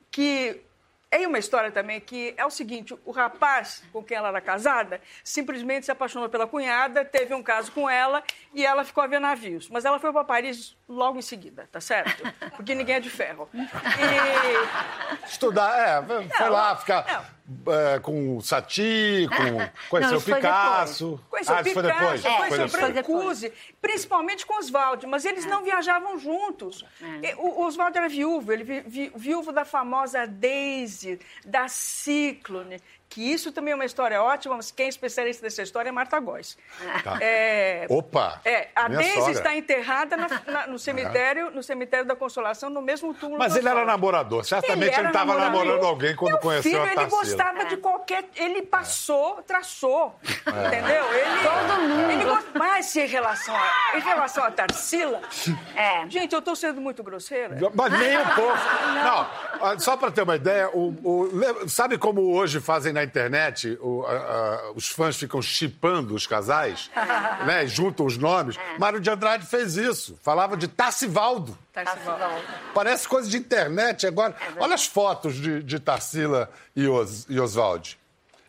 que 0.09 0.61
Tem 1.09 1.27
uma 1.27 1.39
história 1.39 1.71
também 1.71 2.01
que 2.01 2.35
é 2.37 2.45
o 2.45 2.51
seguinte: 2.51 2.97
o 3.05 3.11
rapaz 3.11 3.83
com 3.93 4.03
quem 4.03 4.17
ela 4.17 4.29
era 4.29 4.41
casada 4.41 5.01
simplesmente 5.23 5.87
se 5.87 5.91
apaixonou 5.93 6.29
pela 6.29 6.47
cunhada, 6.47 7.05
teve 7.05 7.35
um 7.35 7.43
caso 7.43 7.73
com 7.73 7.89
ela 7.89 8.23
e 8.53 8.65
ela 8.67 8.85
ficou 8.85 9.03
a 9.03 9.07
ver 9.07 9.21
navios. 9.21 9.69
Mas 9.69 9.85
ela 9.85 9.99
foi 9.99 10.13
para 10.13 10.25
Paris 10.25 10.77
logo 10.89 11.19
em 11.19 11.23
seguida, 11.23 11.69
tá 11.71 11.81
certo? 11.81 12.23
Porque 12.57 12.75
ninguém 12.75 12.97
é 12.97 13.01
de 13.01 13.11
ferro. 13.11 13.49
E... 13.55 15.27
Estudar, 15.27 15.79
é, 15.79 16.29
foi 16.37 16.49
lá 16.51 16.77
ficar 16.77 17.37
é, 17.69 17.99
com 18.01 18.37
o 18.37 18.41
Satie, 18.41 19.29
com, 19.29 19.89
conheceu 19.89 20.19
o 20.19 20.23
Picasso. 20.23 21.21
Conheceu 21.31 21.55
o 21.55 21.59
ah, 21.59 21.63
Picasso, 21.63 21.81
foi 21.81 21.93
depois? 21.93 22.25
É, 22.25 22.31
foi 22.31 22.49
conheceu 22.49 22.67
o 22.67 22.93
Brancusi, 22.93 23.53
principalmente 23.81 24.45
com 24.45 24.59
Oswald, 24.59 25.07
mas 25.07 25.25
eles 25.25 25.47
é. 25.47 25.49
não 25.49 25.63
viajavam 25.63 26.19
juntos. 26.19 26.85
É. 27.23 27.37
O 27.37 27.63
Oswald 27.63 27.97
era 27.97 28.09
viúvo, 28.09 28.53
ele 28.53 28.65
vi, 28.65 28.81
vi, 28.81 29.13
viúvo 29.15 29.53
da 29.53 29.65
famosa 29.65 30.27
Daisy, 30.27 31.21
da 31.45 31.69
Ciclone, 31.69 32.81
que 33.09 33.23
isso 33.33 33.53
também 33.53 33.73
é 33.73 33.75
uma 33.75 33.85
história 33.85 34.23
ótima, 34.23 34.57
mas 34.57 34.71
quem 34.71 34.87
é 34.87 34.89
especialista 34.89 35.43
dessa 35.43 35.63
história 35.63 35.89
é 35.89 35.93
Marta 35.93 36.19
Góes. 36.21 36.59
Tá. 37.03 37.19
É, 37.21 37.87
Opa! 37.89 38.41
É, 38.45 38.69
a 38.75 38.89
Deise 38.89 39.31
está 39.31 39.57
enterrada 39.57 40.17
na, 40.17 40.29
na, 40.47 40.67
no 40.67 40.79
cemitério, 40.79 41.51
no 41.51 41.63
cemitério 41.63 42.05
da 42.05 42.17
Consolação, 42.17 42.69
no 42.69 42.83
mesmo 42.83 43.15
túmulo. 43.15 43.39
Mas 43.39 43.57
ele 43.57 43.69
era 43.69 43.85
namorador. 43.85 44.45
Certamente 44.45 44.99
ele 44.99 45.07
estava 45.07 45.35
namorando 45.39 45.85
alguém 45.85 46.15
quando 46.15 46.33
Meu 46.33 46.41
conheceu 46.41 46.71
filho, 46.71 46.83
a 46.83 46.87
Tarsila. 46.87 47.03
Ele 47.03 47.11
gostava 47.11 47.65
de 47.67 47.77
qualquer. 47.77 48.25
Ele 48.35 48.63
passou, 48.63 49.43
traçou, 49.43 50.15
é. 50.25 50.67
entendeu? 50.67 51.13
Ele, 51.15 51.43
Todo 51.43 51.81
mundo. 51.83 52.11
Ele 52.11 52.25
gost... 52.25 52.47
Mas 52.55 52.97
em 52.97 53.07
relação 53.07 53.55
a, 53.55 53.97
em 53.97 54.01
relação 54.01 54.45
a 54.45 54.51
Tarsila, 54.51 55.21
é. 55.75 56.09
gente, 56.09 56.33
eu 56.33 56.41
estou 56.41 56.57
sendo 56.57 56.81
muito 56.81 57.03
grosseira. 57.03 57.57
Mas 57.75 57.93
nem 57.93 58.19
um 58.19 58.27
pouco. 58.27 58.59
Não, 59.05 59.71
Não 59.71 59.79
só 59.79 59.97
para 59.97 60.11
ter 60.11 60.23
uma 60.23 60.37
ideia, 60.37 60.69
o, 60.73 60.89
o, 61.03 61.69
sabe 61.69 61.99
como 61.99 62.33
hoje 62.35 62.61
fazem 62.61 62.93
na 62.97 63.05
internet, 63.05 63.79
o, 63.81 64.05
a, 64.07 64.13
a, 64.13 64.73
os 64.73 64.89
fãs 64.89 65.17
ficam 65.17 65.41
chipando 65.43 66.15
os 66.15 66.27
casais, 66.27 66.91
né? 67.47 67.67
Juntam 67.67 68.07
os 68.07 68.17
nomes. 68.17 68.57
É. 68.57 68.79
Mário 68.79 68.99
de 68.99 69.11
Andrade 69.11 69.47
fez 69.47 69.77
isso. 69.77 70.19
Falava 70.23 70.57
de 70.57 70.67
Tarcivaldo. 70.67 71.57
Tarcivaldo. 71.73 72.43
Parece 72.75 73.07
coisa 73.07 73.29
de 73.29 73.37
internet 73.37 74.07
agora. 74.07 74.35
É 74.41 74.63
Olha 74.63 74.75
as 74.75 74.87
fotos 74.87 75.35
de, 75.35 75.63
de 75.63 75.79
Tarsila 75.79 76.51
e, 76.75 76.89
Os, 76.89 77.27
e 77.29 77.39
Oswald. 77.39 77.99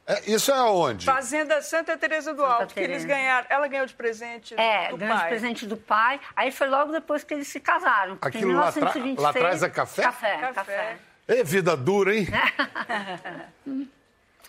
É, 0.08 0.32
isso 0.32 0.50
é 0.52 0.62
onde? 0.64 1.06
Fazenda 1.06 1.62
Santa 1.62 1.98
Teresa 1.98 2.34
do 2.34 2.46
Alto, 2.46 2.74
que 2.74 2.80
eles 2.80 3.04
ganharam. 3.04 3.46
Ela 3.50 3.68
ganhou 3.68 3.86
de 3.86 3.94
presente 3.94 4.56
é, 4.58 4.90
do 4.90 4.98
ganhou 4.98 5.14
pai. 5.14 5.24
de 5.24 5.30
presente 5.30 5.68
do 5.68 5.76
pai. 5.76 6.22
Aí 6.34 6.50
foi 6.50 6.70
logo 6.70 6.94
depois 6.94 7.26
que 7.26 7.34
eles 7.34 7.50
se 7.50 7.60
casaram. 7.60 8.18
Aquilo 8.22 8.54
lá, 8.54 8.74
lá 9.18 9.30
atrás 9.30 9.62
é 9.62 9.70
café? 9.70 10.04
Café, 10.04 10.38
café. 10.38 10.54
café. 10.54 10.98
É 11.28 11.44
vida 11.44 11.76
dura, 11.76 12.16
hein? 12.16 12.26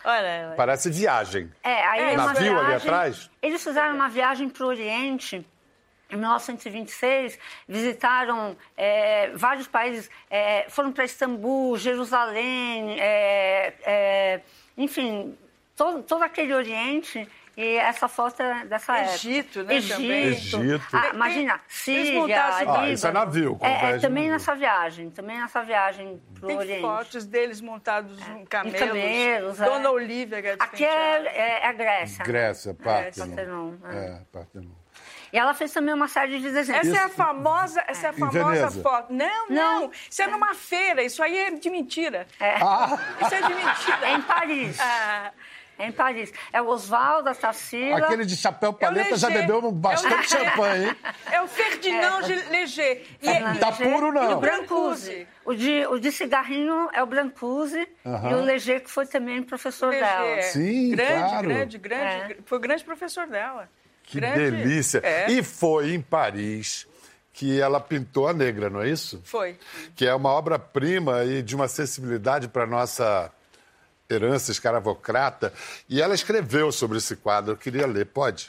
Olha, 0.04 0.54
Parece 0.56 0.90
viagem. 0.90 1.50
É, 1.62 1.86
aí 1.86 2.00
é, 2.00 2.16
Navio 2.16 2.42
viagem, 2.42 2.64
ali 2.64 2.74
atrás? 2.74 3.30
Eles 3.42 3.62
fizeram 3.62 3.94
uma 3.94 4.08
viagem 4.08 4.48
para 4.48 4.64
o 4.64 4.68
Oriente. 4.68 5.46
Em 6.10 6.16
1926, 6.16 7.38
visitaram 7.68 8.56
é, 8.74 9.28
vários 9.34 9.68
países, 9.68 10.08
é, 10.30 10.64
foram 10.70 10.90
para 10.90 11.04
Istambul, 11.04 11.76
Jerusalém, 11.76 12.98
é, 12.98 13.74
é 13.82 14.40
enfim, 14.74 15.36
todo, 15.76 16.02
todo 16.02 16.22
aquele 16.22 16.54
Oriente 16.54 17.28
e 17.58 17.76
essa 17.76 18.06
foto 18.06 18.40
é 18.40 18.66
dessa 18.66 19.02
Egito, 19.02 19.58
época. 19.58 19.64
né? 19.64 19.74
Egito, 19.78 19.96
também. 19.96 20.26
Egito. 20.26 20.80
Ah, 20.92 21.10
imagina, 21.12 21.60
Síria, 21.66 22.44
ah, 22.68 22.88
isso 22.88 23.04
é 23.04 23.10
navio. 23.10 23.58
É, 23.60 23.96
é, 23.96 23.98
também 23.98 24.30
nessa 24.30 24.54
viagem, 24.54 25.10
também 25.10 25.40
nessa 25.40 25.60
viagem 25.64 26.22
pro 26.38 26.46
Tem 26.46 26.56
Oriente. 26.56 26.80
fotos 26.80 27.26
deles 27.26 27.60
montados 27.60 28.16
em 28.28 28.44
camelos. 28.44 28.80
Em 28.80 28.86
camelos, 28.86 29.58
Dona 29.58 29.90
Olívia 29.90 30.40
Gades 30.40 30.60
Aqui 30.60 30.84
é, 30.84 31.26
é, 31.26 31.60
é, 31.64 31.66
a 31.66 31.72
Grécia. 31.72 32.24
Grécia, 32.24 32.74
Partenon. 32.74 33.26
Partenon. 33.26 33.72
É, 33.90 34.20
Partenon. 34.30 34.78
E 35.32 35.36
ela 35.36 35.52
fez 35.52 35.72
também 35.72 35.92
uma 35.92 36.06
série 36.06 36.38
de 36.38 36.50
desenhos. 36.52 36.80
Essa 36.80 36.86
isso. 36.86 36.96
é 36.96 37.04
a 37.04 37.08
famosa, 37.08 37.84
essa 37.88 38.06
é 38.06 38.10
a 38.10 38.12
famosa 38.12 38.70
foto. 38.70 39.12
Não, 39.12 39.48
não, 39.48 39.80
não, 39.80 39.90
Isso 40.08 40.22
é 40.22 40.28
numa 40.28 40.54
feira. 40.54 41.02
Isso 41.02 41.20
aí 41.22 41.36
é 41.36 41.50
de 41.50 41.70
mentira. 41.70 42.24
É. 42.38 42.54
Ah. 42.62 42.98
Isso 43.20 43.34
é 43.34 43.42
de 43.42 43.54
mentira. 43.54 43.98
É 44.08 44.14
em 44.14 44.22
Paris. 44.22 44.78
Ah. 44.80 45.32
É 45.78 45.86
em 45.86 45.92
Paris. 45.92 46.32
É 46.52 46.60
o 46.60 46.66
Oswaldo, 46.66 47.28
a 47.28 47.34
Tarsila... 47.34 47.98
Aquele 47.98 48.26
de 48.26 48.36
chapéu 48.36 48.72
paleta 48.72 49.16
já 49.16 49.30
bebeu 49.30 49.70
bastante 49.70 50.34
é 50.34 50.44
champanhe, 50.44 50.88
hein? 50.88 50.96
É 51.30 51.40
o 51.40 51.46
Ferdinand 51.46 52.22
é. 52.22 52.50
Léger. 52.50 53.06
E 53.22 53.28
é, 53.28 53.54
tá 53.54 53.70
puro, 53.70 54.12
não. 54.12 54.30
E 54.30 54.34
o 54.34 54.40
Brancusi. 54.40 55.26
O 55.44 55.54
de, 55.54 55.86
o 55.86 55.98
de 55.98 56.10
cigarrinho 56.10 56.88
é 56.92 57.02
o 57.02 57.06
Brancusi 57.06 57.86
e 58.04 58.34
o 58.34 58.40
Léger, 58.42 58.82
que 58.82 58.90
foi 58.90 59.06
também 59.06 59.42
professor 59.42 59.90
Léger. 59.90 60.06
dela. 60.06 60.42
Sim, 60.42 60.90
grande, 60.90 61.28
claro. 61.28 61.48
Grande, 61.48 61.78
grande, 61.78 62.32
é. 62.32 62.36
Foi 62.44 62.58
o 62.58 62.60
grande 62.60 62.84
professor 62.84 63.26
dela. 63.26 63.68
Que 64.02 64.20
grande. 64.20 64.50
delícia. 64.50 65.00
É. 65.04 65.30
E 65.30 65.42
foi 65.42 65.94
em 65.94 66.00
Paris 66.00 66.88
que 67.32 67.60
ela 67.60 67.78
pintou 67.78 68.26
a 68.26 68.32
negra, 68.32 68.68
não 68.68 68.82
é 68.82 68.88
isso? 68.88 69.20
Foi. 69.22 69.56
Que 69.94 70.04
é 70.06 70.14
uma 70.14 70.30
obra-prima 70.30 71.24
e 71.24 71.40
de 71.40 71.54
uma 71.54 71.68
sensibilidade 71.68 72.48
para 72.48 72.66
nossa 72.66 73.30
herança 74.10 74.50
escravocrata, 74.50 75.52
e 75.88 76.00
ela 76.00 76.14
escreveu 76.14 76.72
sobre 76.72 76.96
esse 76.96 77.14
quadro. 77.16 77.52
Eu 77.52 77.56
queria 77.56 77.86
ler, 77.86 78.06
pode? 78.06 78.48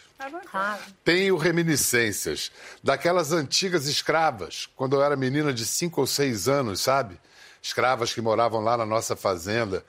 Tenho 1.04 1.36
reminiscências 1.36 2.50
daquelas 2.82 3.34
antigas 3.34 3.86
escravas, 3.86 4.70
quando 4.76 4.96
eu 4.96 5.04
era 5.04 5.18
menina 5.18 5.54
de 5.54 5.66
cinco 5.66 6.00
ou 6.02 6.08
seis 6.08 6.48
anos, 6.48 6.80
sabe? 6.80 7.20
Escravas 7.62 8.14
que 8.14 8.22
moravam 8.22 8.62
lá 8.62 8.78
na 8.78 8.86
nossa 8.86 9.16
fazenda. 9.18 9.84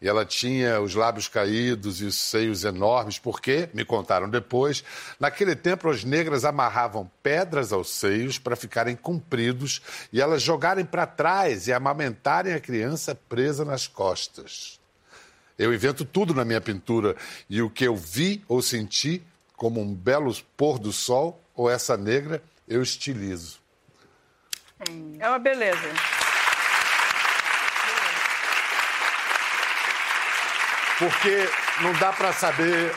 E 0.00 0.06
ela 0.06 0.26
tinha 0.26 0.80
os 0.80 0.94
lábios 0.94 1.26
caídos 1.26 2.00
e 2.02 2.04
os 2.04 2.14
seios 2.14 2.64
enormes, 2.64 3.18
porque, 3.18 3.68
me 3.72 3.84
contaram 3.84 4.28
depois, 4.28 4.84
naquele 5.18 5.56
tempo 5.56 5.88
as 5.88 6.04
negras 6.04 6.44
amarravam 6.44 7.10
pedras 7.20 7.72
aos 7.72 7.90
seios 7.90 8.38
para 8.38 8.54
ficarem 8.54 8.94
compridos 8.94 9.80
e 10.12 10.20
elas 10.20 10.42
jogarem 10.42 10.84
para 10.84 11.06
trás 11.06 11.66
e 11.66 11.72
amamentarem 11.72 12.52
a 12.52 12.60
criança 12.60 13.14
presa 13.14 13.64
nas 13.64 13.88
costas. 13.88 14.78
Eu 15.58 15.72
invento 15.72 16.04
tudo 16.04 16.34
na 16.34 16.44
minha 16.44 16.60
pintura. 16.60 17.16
E 17.48 17.62
o 17.62 17.70
que 17.70 17.84
eu 17.84 17.96
vi 17.96 18.44
ou 18.46 18.60
senti, 18.60 19.22
como 19.56 19.80
um 19.80 19.94
belo 19.94 20.34
pôr 20.56 20.78
do 20.78 20.92
sol 20.92 21.42
ou 21.54 21.70
essa 21.70 21.96
negra, 21.96 22.42
eu 22.68 22.82
estilizo. 22.82 23.58
É 25.18 25.28
uma 25.28 25.38
beleza. 25.38 25.88
Porque 30.98 31.48
não 31.82 31.92
dá 31.94 32.12
para 32.12 32.32
saber 32.32 32.92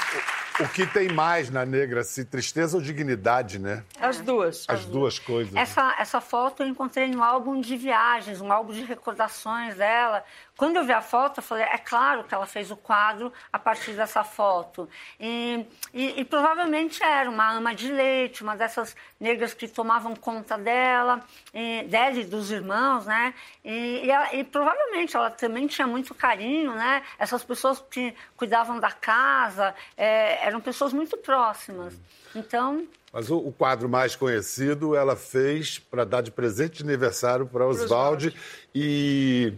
o 0.60 0.68
que 0.68 0.86
tem 0.86 1.08
mais 1.10 1.50
na 1.50 1.66
negra, 1.66 2.04
se 2.04 2.26
tristeza 2.26 2.78
ou 2.78 2.84
dignidade, 2.84 3.58
né? 3.60 3.84
As 4.00 4.20
duas. 4.20 4.66
As, 4.68 4.80
As 4.82 4.86
duas 4.86 5.18
coisas. 5.18 5.56
Essa, 5.56 5.96
essa 5.98 6.20
foto 6.20 6.64
eu 6.64 6.68
encontrei 6.68 7.08
no 7.08 7.24
álbum 7.24 7.62
de 7.62 7.78
viagens, 7.78 8.42
um 8.42 8.52
álbum 8.52 8.74
de 8.74 8.84
recordações 8.84 9.76
dela. 9.76 10.24
Quando 10.58 10.76
eu 10.76 10.84
vi 10.84 10.92
a 10.92 11.02
foto, 11.02 11.38
eu 11.38 11.44
falei, 11.44 11.64
é 11.64 11.78
claro 11.78 12.26
que 12.26 12.34
ela 12.34 12.46
fez 12.46 12.70
o 12.70 12.76
quadro 12.76 13.32
a 13.52 13.58
partir 13.58 13.94
dessa 13.94 14.26
foto. 14.26 14.90
E, 15.18 15.66
e, 15.94 16.20
e 16.20 16.26
provavelmente 16.26 17.02
era 17.02 17.30
uma 17.30 17.54
ama 17.54 17.74
de 17.74 17.90
leite, 17.90 18.44
uma 18.44 18.58
dessas 18.58 18.94
negras 19.18 19.54
que 19.54 19.70
tomavam 19.70 20.14
conta 20.16 20.58
dela, 20.58 21.22
e, 21.54 21.84
dela 21.84 22.18
e 22.18 22.26
dos 22.26 22.52
irmãos, 22.52 23.06
né? 23.06 23.34
E, 23.64 24.02
e, 24.04 24.12
ela, 24.12 24.36
e 24.36 24.44
provavelmente 24.44 25.16
ela 25.16 25.32
também 25.32 25.66
tinha 25.68 25.88
muito 25.88 26.14
carinho, 26.14 26.74
né? 26.74 27.04
Essas 27.18 27.42
pessoas 27.42 27.82
que 27.90 28.14
cuidavam 28.36 28.80
da 28.82 28.92
casa, 28.92 29.74
é, 29.96 30.49
eram 30.50 30.60
pessoas 30.60 30.92
muito 30.92 31.16
próximas. 31.18 31.94
Então. 32.36 32.88
Mas 33.14 33.30
o, 33.30 33.38
o 33.38 33.52
quadro 33.52 33.88
mais 33.88 34.16
conhecido 34.16 34.96
ela 34.96 35.16
fez 35.16 35.80
para 35.80 36.04
dar 36.04 36.22
de 36.22 36.32
presente 36.32 36.78
de 36.78 36.84
aniversário 36.84 37.46
para 37.46 37.66
Oswald. 37.66 38.36
E 38.74 39.54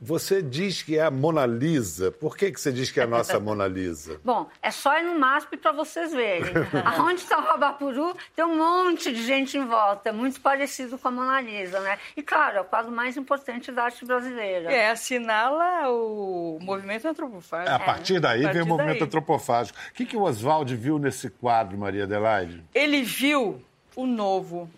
você 0.00 0.40
diz 0.40 0.82
que 0.82 0.96
é 0.96 1.02
a 1.02 1.10
Mona 1.10 1.44
Lisa. 1.44 2.12
Por 2.12 2.36
que, 2.36 2.52
que 2.52 2.60
você 2.60 2.70
diz 2.72 2.90
que 2.90 3.00
é 3.00 3.02
a 3.02 3.06
nossa 3.06 3.38
Mona 3.40 3.66
Lisa? 3.66 4.20
Bom, 4.24 4.48
é 4.62 4.70
só 4.70 4.96
ir 4.98 5.02
no 5.02 5.18
MASP 5.18 5.56
para 5.56 5.72
vocês 5.72 6.12
verem. 6.12 6.52
Aonde 6.84 7.22
está 7.22 7.38
o 7.38 7.42
Rabapuru, 7.42 8.16
tem 8.34 8.44
um 8.44 8.56
monte 8.56 9.12
de 9.12 9.22
gente 9.24 9.58
em 9.58 9.66
volta, 9.66 10.12
muito 10.12 10.40
parecido 10.40 10.96
com 10.96 11.08
a 11.08 11.10
Mona 11.10 11.40
Lisa, 11.40 11.80
né? 11.80 11.98
E, 12.16 12.22
claro, 12.22 12.58
é 12.58 12.60
o 12.60 12.64
quadro 12.64 12.92
mais 12.92 13.16
importante 13.16 13.72
da 13.72 13.84
arte 13.84 14.04
brasileira. 14.04 14.70
É, 14.70 14.90
assinala 14.90 15.90
o 15.90 16.58
movimento 16.60 17.08
antropofágico. 17.08 17.70
É, 17.70 17.74
a 17.74 17.80
partir 17.80 18.20
daí 18.20 18.42
partir 18.42 18.54
vem 18.54 18.62
o 18.62 18.66
movimento 18.66 18.98
daí. 18.98 19.06
antropofágico. 19.06 19.78
O 19.90 19.94
que, 19.94 20.06
que 20.06 20.16
o 20.16 20.22
Oswald 20.22 20.74
viu 20.76 20.98
nesse 20.98 21.28
quadro, 21.28 21.76
Maria 21.76 22.04
Adelaide? 22.04 22.62
Ele 22.72 23.02
viu 23.02 23.62
o 23.96 24.06
novo. 24.06 24.70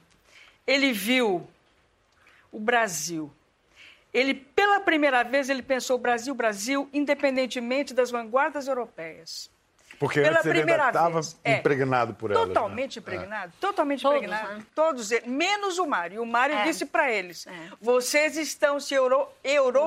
Ele 0.66 0.92
viu 0.92 1.46
o 2.50 2.58
Brasil 2.58 3.30
ele, 4.12 4.34
pela 4.34 4.80
primeira 4.80 5.22
vez, 5.22 5.48
ele 5.48 5.62
pensou 5.62 5.98
Brasil, 5.98 6.34
Brasil, 6.34 6.88
independentemente 6.92 7.94
das 7.94 8.10
vanguardas 8.10 8.66
europeias. 8.68 9.50
Porque 9.98 10.22
pela 10.22 10.40
primeira 10.40 10.86
ainda 10.86 10.98
estava. 10.98 11.20
É. 11.44 11.58
impregnado 11.58 12.14
por 12.14 12.30
elas. 12.30 12.48
né? 12.48 12.54
Totalmente 12.54 12.98
impregnado, 12.98 13.52
totalmente 13.60 14.00
Todos, 14.00 14.16
impregnado. 14.16 14.54
né? 14.56 14.64
Todos 14.74 15.10
eles, 15.12 15.26
menos 15.28 15.78
o 15.78 15.86
Mário. 15.86 16.22
O 16.22 16.26
Mário 16.26 16.56
É. 16.56 16.64
disse 16.64 16.86
para 16.86 17.12
eles: 17.12 17.46
É. 17.46 17.52
vocês 17.82 18.34
estão 18.38 18.80
se 18.80 18.94
euro, 18.94 19.28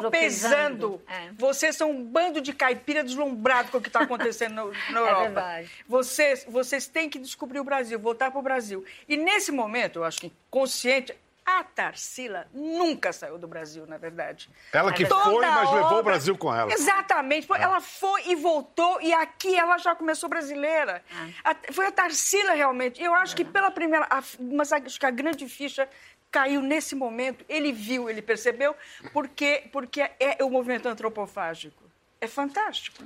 europeizando. 0.04 1.02
É. 1.08 1.30
Vocês 1.38 1.76
são 1.76 1.90
um 1.92 2.04
bando 2.04 2.42
de 2.42 2.54
caipira 2.54 3.04
deslumbrado 3.04 3.72
com 3.72 3.78
o 3.78 3.82
que 3.82 3.90
está 3.90 4.02
acontecendo 4.02 4.54
no- 4.56 4.72
na 4.94 5.00
Europa. 5.00 5.22
É 5.22 5.24
verdade. 5.26 5.72
Vocês, 5.88 6.46
vocês 6.48 6.86
têm 6.86 7.10
que 7.10 7.18
descobrir 7.18 7.60
o 7.60 7.64
Brasil, 7.64 7.98
voltar 8.00 8.30
para 8.30 8.40
o 8.40 8.44
Brasil. 8.44 8.86
E 9.08 9.18
nesse 9.18 9.52
momento, 9.52 10.00
eu 10.00 10.04
acho 10.04 10.20
que 10.22 10.32
consciente, 10.50 11.16
a 11.46 11.64
Tarsila 11.64 12.48
nunca 12.54 13.12
saiu 13.12 13.38
do 13.38 13.48
Brasil, 13.48 13.86
na 13.86 13.98
verdade. 13.98 14.50
Ela 14.72 14.94
que 14.94 15.06
Toda 15.06 15.24
foi, 15.24 15.46
mas 15.46 15.72
levou 15.72 15.82
o 15.82 15.86
obra- 15.86 16.04
Brasil 16.04 16.38
com 16.38 16.54
ela. 16.56 16.72
Exatamente. 16.72 17.46
Pô, 17.48 17.56
Ela 17.56 17.82
foi 17.82 18.28
e 18.30 18.36
voltou, 18.36 19.02
e 19.02 19.14
aqui 19.14 19.56
ela 19.56 19.78
já 19.78 19.94
começou 19.96 20.30
brasileira. 20.30 21.04
A- 21.44 21.56
foi 21.72 21.88
a 21.88 21.92
Tarsila, 21.92 22.54
realmente. 22.54 23.02
Eu 23.04 23.14
acho 23.14 23.36
que 23.36 23.44
pela 23.44 23.70
primeira. 23.72 24.08
a- 24.10 24.24
mas 24.40 24.72
acho 24.72 25.00
que 25.00 25.06
a 25.06 25.12
grande 25.12 25.48
ficha 25.50 25.88
caiu 26.32 26.62
nesse 26.62 26.96
momento. 26.96 27.46
Ele 27.48 27.72
viu, 27.72 28.10
ele 28.10 28.22
percebeu, 28.22 28.76
porque, 29.12 29.70
porque 29.72 30.02
é 30.20 30.44
o 30.44 30.50
movimento 30.50 30.88
antropofágico. 30.88 31.83
É 32.24 32.28
fantástico. 32.28 33.04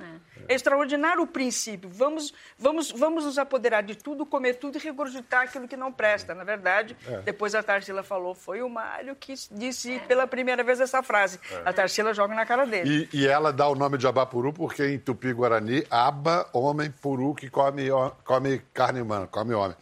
É. 0.48 0.54
extraordinário 0.54 1.22
o 1.22 1.26
princípio. 1.26 1.90
Vamos, 1.92 2.32
vamos, 2.56 2.92
vamos 2.92 3.24
nos 3.24 3.36
apoderar 3.36 3.82
de 3.82 3.96
tudo, 3.96 4.24
comer 4.24 4.54
tudo 4.54 4.78
e 4.78 4.80
regurgitar 4.80 5.42
aquilo 5.42 5.66
que 5.66 5.76
não 5.76 5.92
presta. 5.92 6.36
Na 6.36 6.44
verdade, 6.44 6.96
depois 7.24 7.52
a 7.56 7.62
Tarsila 7.62 8.04
falou, 8.04 8.32
foi 8.32 8.62
o 8.62 8.68
Mário 8.68 9.16
que 9.16 9.34
disse 9.50 9.98
pela 10.06 10.24
primeira 10.26 10.62
vez 10.62 10.80
essa 10.80 11.02
frase. 11.02 11.40
A 11.64 11.72
Tarsila 11.72 12.14
joga 12.14 12.32
na 12.32 12.46
cara 12.46 12.64
dele. 12.64 13.08
E, 13.12 13.22
e 13.22 13.26
ela 13.26 13.52
dá 13.52 13.66
o 13.66 13.74
nome 13.74 13.98
de 13.98 14.06
Abapuru 14.06 14.52
porque 14.52 14.86
em 14.86 14.98
Tupi-Guarani, 15.00 15.84
aba, 15.90 16.48
homem, 16.52 16.88
puru, 16.90 17.34
que 17.34 17.50
come, 17.50 17.88
come 18.24 18.62
carne 18.72 19.00
humana, 19.00 19.26
come 19.26 19.52
homem. 19.52 19.76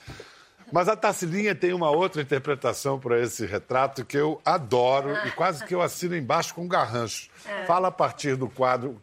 Mas 0.73 0.89
a 0.89 0.97
Tassilinha 0.97 1.55
tem 1.55 1.73
uma 1.73 1.91
outra 1.91 2.21
interpretação 2.21 2.99
para 2.99 3.21
esse 3.21 3.47
retrato 3.47 4.05
que 4.05 4.17
eu 4.17 4.41
adoro 4.45 5.17
e 5.27 5.31
quase 5.31 5.65
que 5.65 5.75
eu 5.75 5.81
assino 5.81 6.17
embaixo 6.17 6.55
com 6.55 6.63
um 6.63 6.69
garrancho. 6.69 7.31
Fala 7.67 7.89
a 7.89 7.93
partir 7.93 8.37
do 8.37 8.49
quadro. 8.49 9.01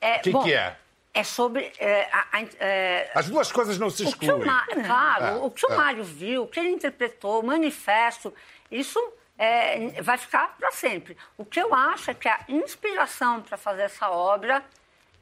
É, 0.00 0.16
O 0.16 0.20
que, 0.20 0.30
bom, 0.30 0.42
que 0.44 0.52
é? 0.54 0.76
É 1.14 1.24
sobre. 1.24 1.72
é, 1.78 2.08
a- 2.12 2.26
a- 2.32 2.42
é, 2.60 3.10
As 3.14 3.28
duas 3.28 3.50
coisas 3.50 3.78
não 3.78 3.88
se 3.88 4.02
o 4.02 4.12
que 4.12 4.30
o 4.30 4.36
excluem. 4.38 4.44
Ma- 4.46 4.66
claro, 4.86 5.24
É, 5.24 5.34
o 5.36 5.50
que 5.50 5.66
o 5.66 5.72
é. 5.72 5.76
Mário 5.76 6.04
viu, 6.04 6.42
o 6.42 6.46
que 6.46 6.60
ele 6.60 6.68
interpretou, 6.70 7.40
o 7.40 7.46
manifesto, 7.46 8.34
isso 8.70 9.00
é, 9.38 10.00
vai 10.02 10.18
ficar 10.18 10.56
para 10.58 10.70
sempre. 10.72 11.16
O 11.38 11.44
que 11.44 11.60
eu 11.60 11.74
acho 11.74 12.10
é 12.10 12.14
que 12.14 12.28
a 12.28 12.40
inspiração 12.48 13.40
para 13.42 13.56
fazer 13.56 13.82
essa 13.82 14.10
obra 14.10 14.62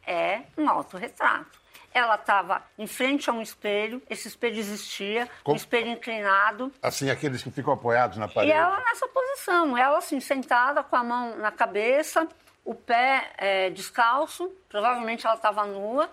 é 0.07 0.43
um 0.59 0.69
autorretrato. 0.69 1.63
Ela 1.93 2.17
estava 2.17 2.61
em 2.77 2.89
frente 2.89 3.31
a 3.31 3.33
um 3.33 3.41
espelho, 3.41 4.03
esse 4.11 4.27
espelho 4.27 4.59
existia, 4.59 5.29
Como- 5.45 5.55
um 5.55 5.57
espelho 5.57 5.89
inclinado, 5.89 6.73
Assim, 6.83 7.09
aqueles 7.09 7.41
que 7.41 7.53
ficam 7.53 7.73
apoiados 7.73 8.17
na 8.19 8.27
e 8.27 8.35
parede. 8.35 8.53
ela 8.53 8.81
nessa 8.81 9.07
posição, 9.07 9.79
ela 9.79 9.99
assim, 9.99 10.19
sentada 10.19 10.83
com 10.83 10.97
a 10.97 11.05
mão 11.05 11.37
na 11.39 11.53
cabeça, 11.53 12.27
o 12.65 12.75
pé 12.75 13.33
é, 13.37 13.71
descalço, 13.71 14.51
provavelmente 14.69 15.27
ela 15.27 15.37
estava 15.37 15.65
nua, 15.67 16.11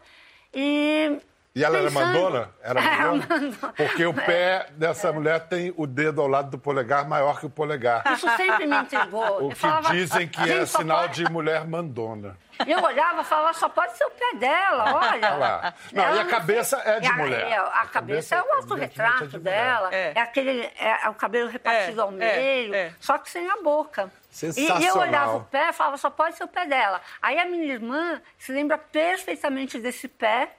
e. 0.54 1.20
E 1.54 1.66
ela 1.66 1.80
pensando- 1.80 2.00
era 2.00 2.08
mandona? 2.14 2.50
Era 2.64 2.80
Era 2.82 3.08
mandona? 3.12 3.74
Porque 3.76 4.06
o 4.06 4.14
pé 4.14 4.68
dessa 4.72 5.12
mulher 5.12 5.42
tem 5.50 5.74
o 5.76 5.86
dedo 5.86 6.22
ao 6.22 6.28
lado 6.28 6.52
do 6.52 6.58
polegar 6.58 7.06
maior 7.06 7.40
que 7.42 7.46
o 7.46 7.50
polegar. 7.50 8.04
Isso 8.14 8.30
sempre 8.38 8.66
me 8.66 8.76
intrigou. 8.78 9.40
O 9.42 9.46
Eu 9.46 9.50
que 9.50 9.56
falava, 9.56 9.90
dizem 9.92 10.28
que 10.30 10.40
é 10.42 10.46
"Gente, 10.46 10.68
só 10.68 10.78
sinal 10.80 11.02
pode-" 11.02 11.26
de 11.26 11.30
mulher 11.32 11.68
mandona. 11.68 12.38
E 12.66 12.72
eu 12.72 12.82
olhava 12.82 13.22
e 13.22 13.26
falava, 13.26 13.54
só 13.54 13.68
pode 13.68 13.98
ser 13.98 14.06
o 14.06 14.12
pé 14.12 14.36
dela, 14.36 14.94
olha. 14.96 15.12
Olha 15.12 15.34
lá. 15.36 15.74
Não, 15.92 16.04
Ela 16.06 16.16
e 16.18 16.20
a 16.20 16.26
cabeça 16.26 16.78
é 16.86 17.00
de 17.02 17.08
a- 17.08 17.14
mulher. 17.18 17.48
é, 17.52 17.56
a, 17.58 17.64
A 17.64 17.86
cabeça 17.88 17.92
cabeça, 17.92 18.36
é 18.36 18.42
o 18.44 18.54
autorretrato 18.56 19.36
é 19.36 19.40
dela, 19.40 19.90
É. 19.94 20.14
é, 20.16 20.22
aquele, 20.22 20.70
é, 20.80 21.10
o 21.10 21.14
cabelo 21.16 21.50
repartido 21.50 22.00
É, 22.00 22.04
ao 22.04 22.10
é, 22.12 22.12
meio, 22.14 22.76
é. 22.76 22.94
só 23.00 23.18
que 23.18 23.30
sem 23.30 23.50
a 23.50 23.58
boca. 23.58 24.10
E, 24.56 24.62
e 24.62 24.86
eu 24.86 24.96
olhava 24.98 25.36
o 25.38 25.44
pé 25.44 25.70
e 25.70 25.74
falava, 25.74 25.98
só 25.98 26.10
pode 26.10 26.38
ser 26.38 26.44
o 26.46 26.48
pé 26.48 26.66
dela. 26.66 27.02
Aí 27.22 27.38
a 27.40 27.46
minha 27.46 27.66
irmã 27.74 28.22
se 28.38 28.54
lembra 28.54 28.78
perfeitamente 28.78 29.78
desse 29.80 30.08
pé, 30.08 30.52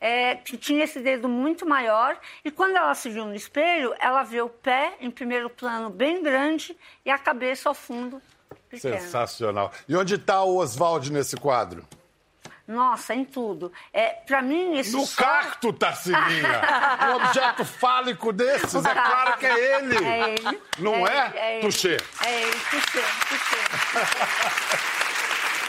é, 0.00 0.34
que 0.36 0.56
tinha 0.56 0.84
esse 0.84 1.00
dedo 1.00 1.28
muito 1.28 1.66
maior, 1.66 2.18
e 2.44 2.50
quando 2.50 2.76
ela 2.76 2.94
se 2.94 3.08
viu 3.10 3.24
no 3.24 3.34
espelho, 3.34 3.94
ela 3.98 4.22
vê 4.22 4.40
o 4.40 4.48
pé 4.48 4.94
em 5.00 5.10
primeiro 5.10 5.48
plano 5.50 5.90
bem 5.90 6.22
grande 6.22 6.76
e 7.04 7.10
a 7.10 7.18
cabeça 7.18 7.68
ao 7.68 7.74
fundo 7.74 8.20
pequena. 8.68 9.00
Sensacional. 9.00 9.72
E 9.88 9.96
onde 9.96 10.14
está 10.14 10.42
o 10.42 10.56
Oswald 10.56 11.12
nesse 11.12 11.36
quadro? 11.36 11.86
Nossa, 12.66 13.14
em 13.14 13.24
tudo. 13.24 13.72
É, 13.92 14.08
para 14.08 14.42
mim, 14.42 14.76
isso 14.76 14.96
No 14.96 15.06
só... 15.06 15.22
cacto, 15.22 15.72
Tarcininha! 15.72 16.62
um 17.12 17.14
objeto 17.14 17.64
fálico 17.64 18.32
desses, 18.32 18.74
é 18.84 18.92
claro 18.92 19.38
que 19.38 19.46
é 19.46 19.76
ele! 19.76 20.04
É 20.04 20.30
ele. 20.30 20.60
Não 20.78 21.06
é, 21.06 21.28
ele, 21.28 21.38
ele. 21.38 21.60
Tuxê? 21.60 21.96
É 22.24 22.42
ele, 22.42 22.56
Tuxê, 22.70 23.02
Tuxê. 23.28 23.56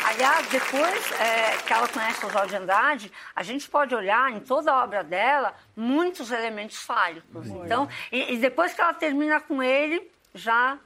Aliás, 0.04 0.48
depois 0.48 1.12
é, 1.14 1.58
que 1.66 1.74
ela 1.74 1.88
conhece 1.88 2.24
o 2.24 2.28
Oswald 2.28 2.50
de 2.50 2.56
Andrade, 2.56 3.12
a 3.36 3.44
gente 3.44 3.70
pode 3.70 3.94
olhar 3.94 4.32
em 4.32 4.40
toda 4.40 4.72
a 4.72 4.84
obra 4.84 5.04
dela 5.04 5.54
muitos 5.76 6.32
elementos 6.32 6.78
fálicos. 6.78 7.48
Então, 7.48 7.88
e, 8.12 8.34
e 8.34 8.38
depois 8.38 8.74
que 8.74 8.82
ela 8.82 8.94
termina 8.94 9.40
com 9.40 9.62
ele, 9.62 10.10
já. 10.34 10.78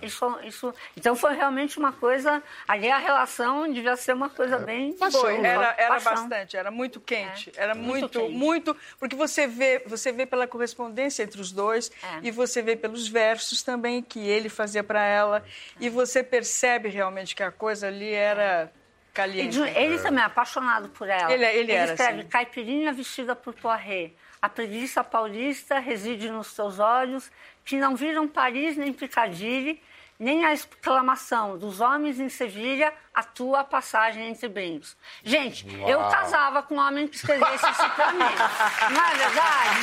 É. 0.00 0.06
Isso, 0.06 0.38
isso, 0.44 0.74
então 0.96 1.14
foi 1.14 1.34
realmente 1.34 1.78
uma 1.78 1.92
coisa. 1.92 2.42
Ali 2.66 2.90
a 2.90 2.96
relação 2.96 3.70
devia 3.70 3.96
ser 3.96 4.14
uma 4.14 4.30
coisa 4.30 4.58
bem. 4.58 4.96
Foi, 5.12 5.36
era, 5.44 5.74
era 5.76 5.88
paixão. 5.90 6.12
bastante, 6.14 6.56
era 6.56 6.70
muito 6.70 6.98
quente, 7.00 7.52
era 7.54 7.74
muito 7.74 7.88
muito, 8.00 8.20
quente. 8.20 8.32
muito, 8.34 8.76
porque 8.98 9.14
você 9.14 9.46
vê, 9.46 9.80
você 9.86 10.10
vê 10.10 10.24
pela 10.24 10.46
correspondência 10.46 11.22
entre 11.22 11.38
os 11.40 11.52
dois 11.52 11.90
É. 12.02 12.20
e 12.22 12.30
você 12.30 12.62
vê 12.62 12.76
pelos 12.76 13.06
versos 13.08 13.62
também 13.62 14.02
que 14.02 14.20
ele 14.26 14.48
fazia 14.48 14.82
para 14.82 15.02
ela 15.04 15.44
e 15.78 15.90
você 15.90 16.22
percebe 16.22 16.88
realmente 16.88 17.36
que 17.36 17.42
a 17.42 17.52
coisa 17.52 17.88
ali 17.88 18.10
era 18.12 18.72
caliente. 19.12 19.58
ele 19.60 19.98
também 19.98 20.22
é 20.22 20.26
apaixonado 20.26 20.88
por 20.90 21.08
ela. 21.08 21.30
Ele- 21.32 21.44
ele 21.44 21.72
era, 21.72 21.92
escreve 21.92 22.20
assim. 22.20 22.28
Caipirinha 22.28 22.92
vestida 22.92 23.36
por 23.36 23.52
Poiré. 23.52 24.12
A 24.40 24.48
preguiça 24.48 25.02
paulista 25.02 25.78
reside 25.78 26.30
nos 26.30 26.54
teus 26.54 26.78
olhos, 26.78 27.30
que 27.64 27.76
não 27.76 27.96
viram 27.96 28.28
Paris 28.28 28.76
nem 28.76 28.92
Piccadilly, 28.92 29.82
nem 30.18 30.44
a 30.44 30.52
exclamação 30.52 31.56
dos 31.56 31.80
homens 31.80 32.18
em 32.18 32.28
Sevilha, 32.28 32.92
a 33.14 33.22
tua 33.22 33.62
passagem 33.62 34.28
entre 34.28 34.48
brincos. 34.48 34.96
Gente, 35.22 35.66
eu 35.86 35.98
Uau. 35.98 36.10
casava 36.10 36.62
com 36.62 36.74
um 36.74 36.78
homem 36.78 37.06
que 37.06 37.16
escrevesse 37.16 37.70
isso 37.70 37.90
pra 37.90 38.12
mim. 38.12 38.18
Não 38.90 39.04
é 39.04 39.14
verdade? 39.14 39.78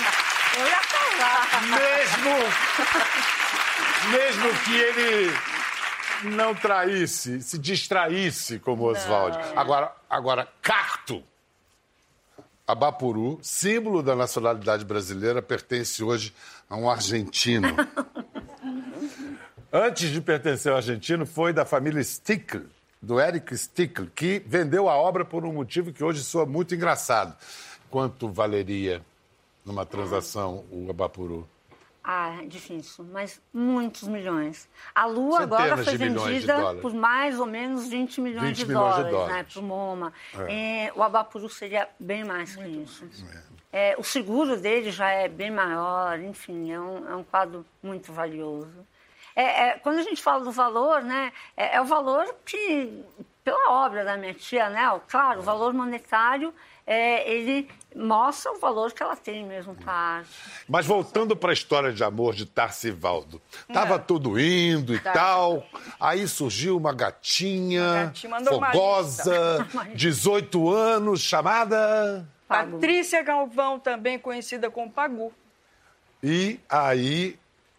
Eu 0.58 0.68
ia 0.68 0.80
casar. 0.80 1.62
Mesmo, 1.68 2.32
mesmo 4.12 4.64
que 4.64 4.76
ele 4.76 5.34
não 6.24 6.56
traísse, 6.56 7.42
se 7.42 7.58
distraísse 7.58 8.60
como 8.60 8.86
Oswald. 8.86 9.38
Agora, 9.56 9.94
agora, 10.10 10.48
cacto. 10.62 11.24
Abapuru, 12.68 13.38
símbolo 13.44 14.02
da 14.02 14.16
nacionalidade 14.16 14.84
brasileira, 14.84 15.42
pertence 15.42 16.04
hoje 16.04 16.34
a 16.68 16.76
um 16.76 16.90
argentino. 16.90 17.68
Antes 19.72 20.10
de 20.10 20.20
pertencer 20.20 20.72
ao 20.72 20.78
argentino, 20.78 21.26
foi 21.26 21.54
da 21.54 21.66
família 21.66 22.04
Stickl, 22.04 22.62
do 23.02 23.20
Eric 23.20 23.56
Stickl, 23.56 24.06
que 24.16 24.42
vendeu 24.48 24.90
a 24.90 24.96
obra 24.96 25.24
por 25.24 25.46
um 25.46 25.54
motivo 25.54 25.94
que 25.94 26.04
hoje 26.04 26.24
soa 26.24 26.46
muito 26.46 26.74
engraçado. 26.74 27.36
Quanto 27.90 28.30
valeria 28.30 29.02
numa 29.64 29.86
transação 29.86 30.66
o 30.72 30.90
Abapuru? 30.90 31.48
Ah, 32.08 32.38
é 32.40 32.46
difícil, 32.46 33.04
mas 33.12 33.42
muitos 33.52 34.08
milhões. 34.08 34.70
A 34.94 35.08
Lua 35.08 35.42
agora 35.42 35.76
Centenas 35.78 35.86
foi 35.86 35.98
milhões 35.98 36.22
de 36.22 36.34
vendida 36.34 36.58
dólares. 36.58 36.82
por 36.82 36.94
mais 36.94 37.40
ou 37.40 37.48
menos 37.48 37.88
20 37.88 38.22
milhões 38.22 38.50
20 38.50 38.58
de 38.58 38.66
milhões 38.68 38.96
de 38.96 39.02
dólares, 39.02 39.12
dólares. 39.12 39.36
né, 39.36 39.46
para 39.52 39.60
o 39.60 39.64
MoMA. 39.64 40.14
E 40.48 40.92
o 40.96 41.02
Abapuru 41.02 41.50
seria 41.50 41.90
bem 42.00 42.24
mais 42.24 42.56
que 42.56 42.64
isso. 42.64 43.10
É, 43.74 43.96
o 43.98 44.04
seguro 44.04 44.56
dele 44.56 44.92
já 44.92 45.10
é 45.10 45.28
bem 45.28 45.50
maior, 45.50 46.20
enfim, 46.20 46.72
é 46.72 46.80
um, 46.80 47.10
é 47.10 47.16
um 47.16 47.24
quadro 47.24 47.66
muito 47.82 48.14
valioso. 48.14 48.86
É, 49.36 49.70
é, 49.70 49.80
quando 49.80 49.98
a 49.98 50.04
gente 50.04 50.22
fala 50.22 50.44
do 50.44 50.52
valor, 50.52 51.02
né, 51.02 51.34
é, 51.58 51.76
é 51.76 51.82
o 51.82 51.86
valor 51.86 52.34
que, 52.46 53.04
pela 53.44 53.84
obra 53.84 54.06
da 54.06 54.16
minha 54.16 54.34
tia, 54.34 54.70
né, 54.70 54.88
ó, 54.90 55.00
claro, 55.00 55.40
o 55.40 55.44
valor 55.44 55.74
monetário, 55.74 56.54
é, 56.88 57.30
ele 57.32 57.68
mostra 57.96 58.52
o 58.52 58.60
valor 58.60 58.92
que 58.92 59.02
ela 59.02 59.16
tem 59.16 59.46
mesmo 59.46 59.74
para 59.74 59.92
a 59.92 59.96
arte. 60.18 60.30
Mas 60.68 60.86
voltando 60.86 61.36
para 61.36 61.52
a 61.52 61.54
história 61.54 61.92
de 61.94 62.04
amor 62.04 62.34
de 62.36 62.46
Tarcivaldo. 62.46 63.42
Tava 63.74 63.96
É. 63.96 64.00
tudo 64.00 64.40
indo 64.40 64.94
e 64.94 65.00
Tá. 65.00 65.14
tal. 65.14 65.66
Aí 66.00 66.28
surgiu 66.28 66.76
uma 66.78 66.94
gatinha, 66.94 67.84
Uma 67.84 68.04
gatinha, 68.06 68.40
fogosa, 68.42 69.68
18 69.96 70.70
anos, 70.70 71.22
chamada. 71.22 72.28
Patrícia 72.48 73.24
Galvão, 73.24 73.80
também 73.80 74.20
conhecida 74.20 74.70
como 74.70 74.92
Pagu. 74.92 75.34
E 76.22 76.60
aí 76.70 77.38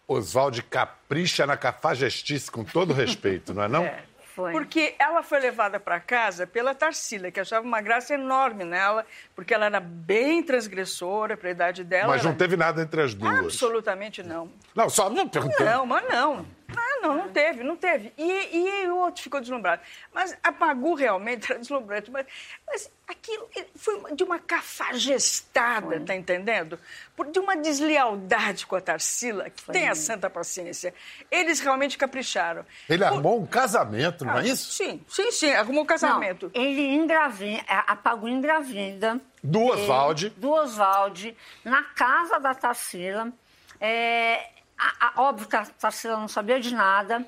Oswald 0.08 0.62
capricha 0.64 1.46
na 1.46 1.56
cafajestice, 1.56 2.50
com 2.50 2.64
todo 2.64 2.92
respeito, 2.94 3.52
não 3.54 3.62
é 3.62 3.68
não? 3.68 3.84
É. 3.84 4.02
Foi. 4.36 4.52
Porque 4.52 4.94
ela 4.98 5.22
foi 5.22 5.40
levada 5.40 5.80
para 5.80 5.98
casa 5.98 6.46
pela 6.46 6.74
Tarsila, 6.74 7.30
que 7.30 7.40
achava 7.40 7.66
uma 7.66 7.80
graça 7.80 8.12
enorme 8.12 8.66
nela, 8.66 9.06
porque 9.34 9.54
ela 9.54 9.64
era 9.64 9.80
bem 9.80 10.42
transgressora 10.42 11.38
para 11.38 11.48
a 11.48 11.52
idade 11.52 11.82
dela. 11.82 12.08
Mas 12.08 12.22
não 12.22 12.32
era... 12.32 12.38
teve 12.38 12.54
nada 12.54 12.82
entre 12.82 13.00
as 13.00 13.14
duas. 13.14 13.38
Absolutamente 13.38 14.22
não. 14.22 14.52
Não, 14.74 14.90
só 14.90 15.08
me 15.08 15.26
perguntando. 15.26 15.64
Não, 15.64 15.86
mas 15.86 16.06
não. 16.10 16.46
Ah, 16.76 17.00
não, 17.02 17.16
não 17.16 17.28
teve, 17.30 17.62
não 17.62 17.76
teve. 17.76 18.12
E, 18.16 18.56
e 18.56 18.88
o 18.88 18.96
outro 18.96 19.22
ficou 19.22 19.40
deslumbrado. 19.40 19.82
Mas 20.12 20.36
a 20.42 20.52
Pagu 20.52 20.94
realmente 20.94 21.50
era 21.50 21.58
deslumbrante. 21.58 22.10
Mas, 22.10 22.26
mas 22.66 22.90
aquilo 23.06 23.48
foi 23.74 24.14
de 24.14 24.24
uma 24.24 24.38
cafajestada, 24.38 26.00
tá 26.00 26.14
entendendo? 26.14 26.78
Por, 27.16 27.26
de 27.26 27.38
uma 27.38 27.56
deslealdade 27.56 28.66
com 28.66 28.76
a 28.76 28.80
Tarsila, 28.80 29.48
que 29.50 29.62
foi. 29.62 29.72
tem 29.72 29.88
a 29.88 29.94
santa 29.94 30.28
paciência. 30.28 30.92
Eles 31.30 31.60
realmente 31.60 31.96
capricharam. 31.96 32.64
Ele 32.88 33.04
Por... 33.04 33.14
armou 33.14 33.40
um 33.40 33.46
casamento, 33.46 34.24
não 34.24 34.34
é 34.34 34.40
ah, 34.40 34.44
é 34.44 34.48
isso? 34.48 34.72
Sim, 34.72 35.04
sim, 35.08 35.30
sim, 35.30 35.52
arrumou 35.52 35.84
um 35.84 35.86
casamento. 35.86 36.50
Não, 36.54 36.62
ele 36.62 36.94
engravida, 36.94 37.62
a 37.68 37.96
Pagu 37.96 38.28
engravida. 38.28 39.20
Do 39.42 39.64
Oswalde. 39.64 40.30
Do 40.30 40.50
Oswalde, 40.50 41.36
na 41.64 41.82
casa 41.82 42.38
da 42.38 42.54
Tarsila. 42.54 43.32
É, 43.80 44.55
óbvio 45.16 45.48
que 45.48 45.56
a 45.56 45.64
Tarsila 45.64 46.16
não 46.16 46.28
sabia 46.28 46.60
de 46.60 46.74
nada. 46.74 47.24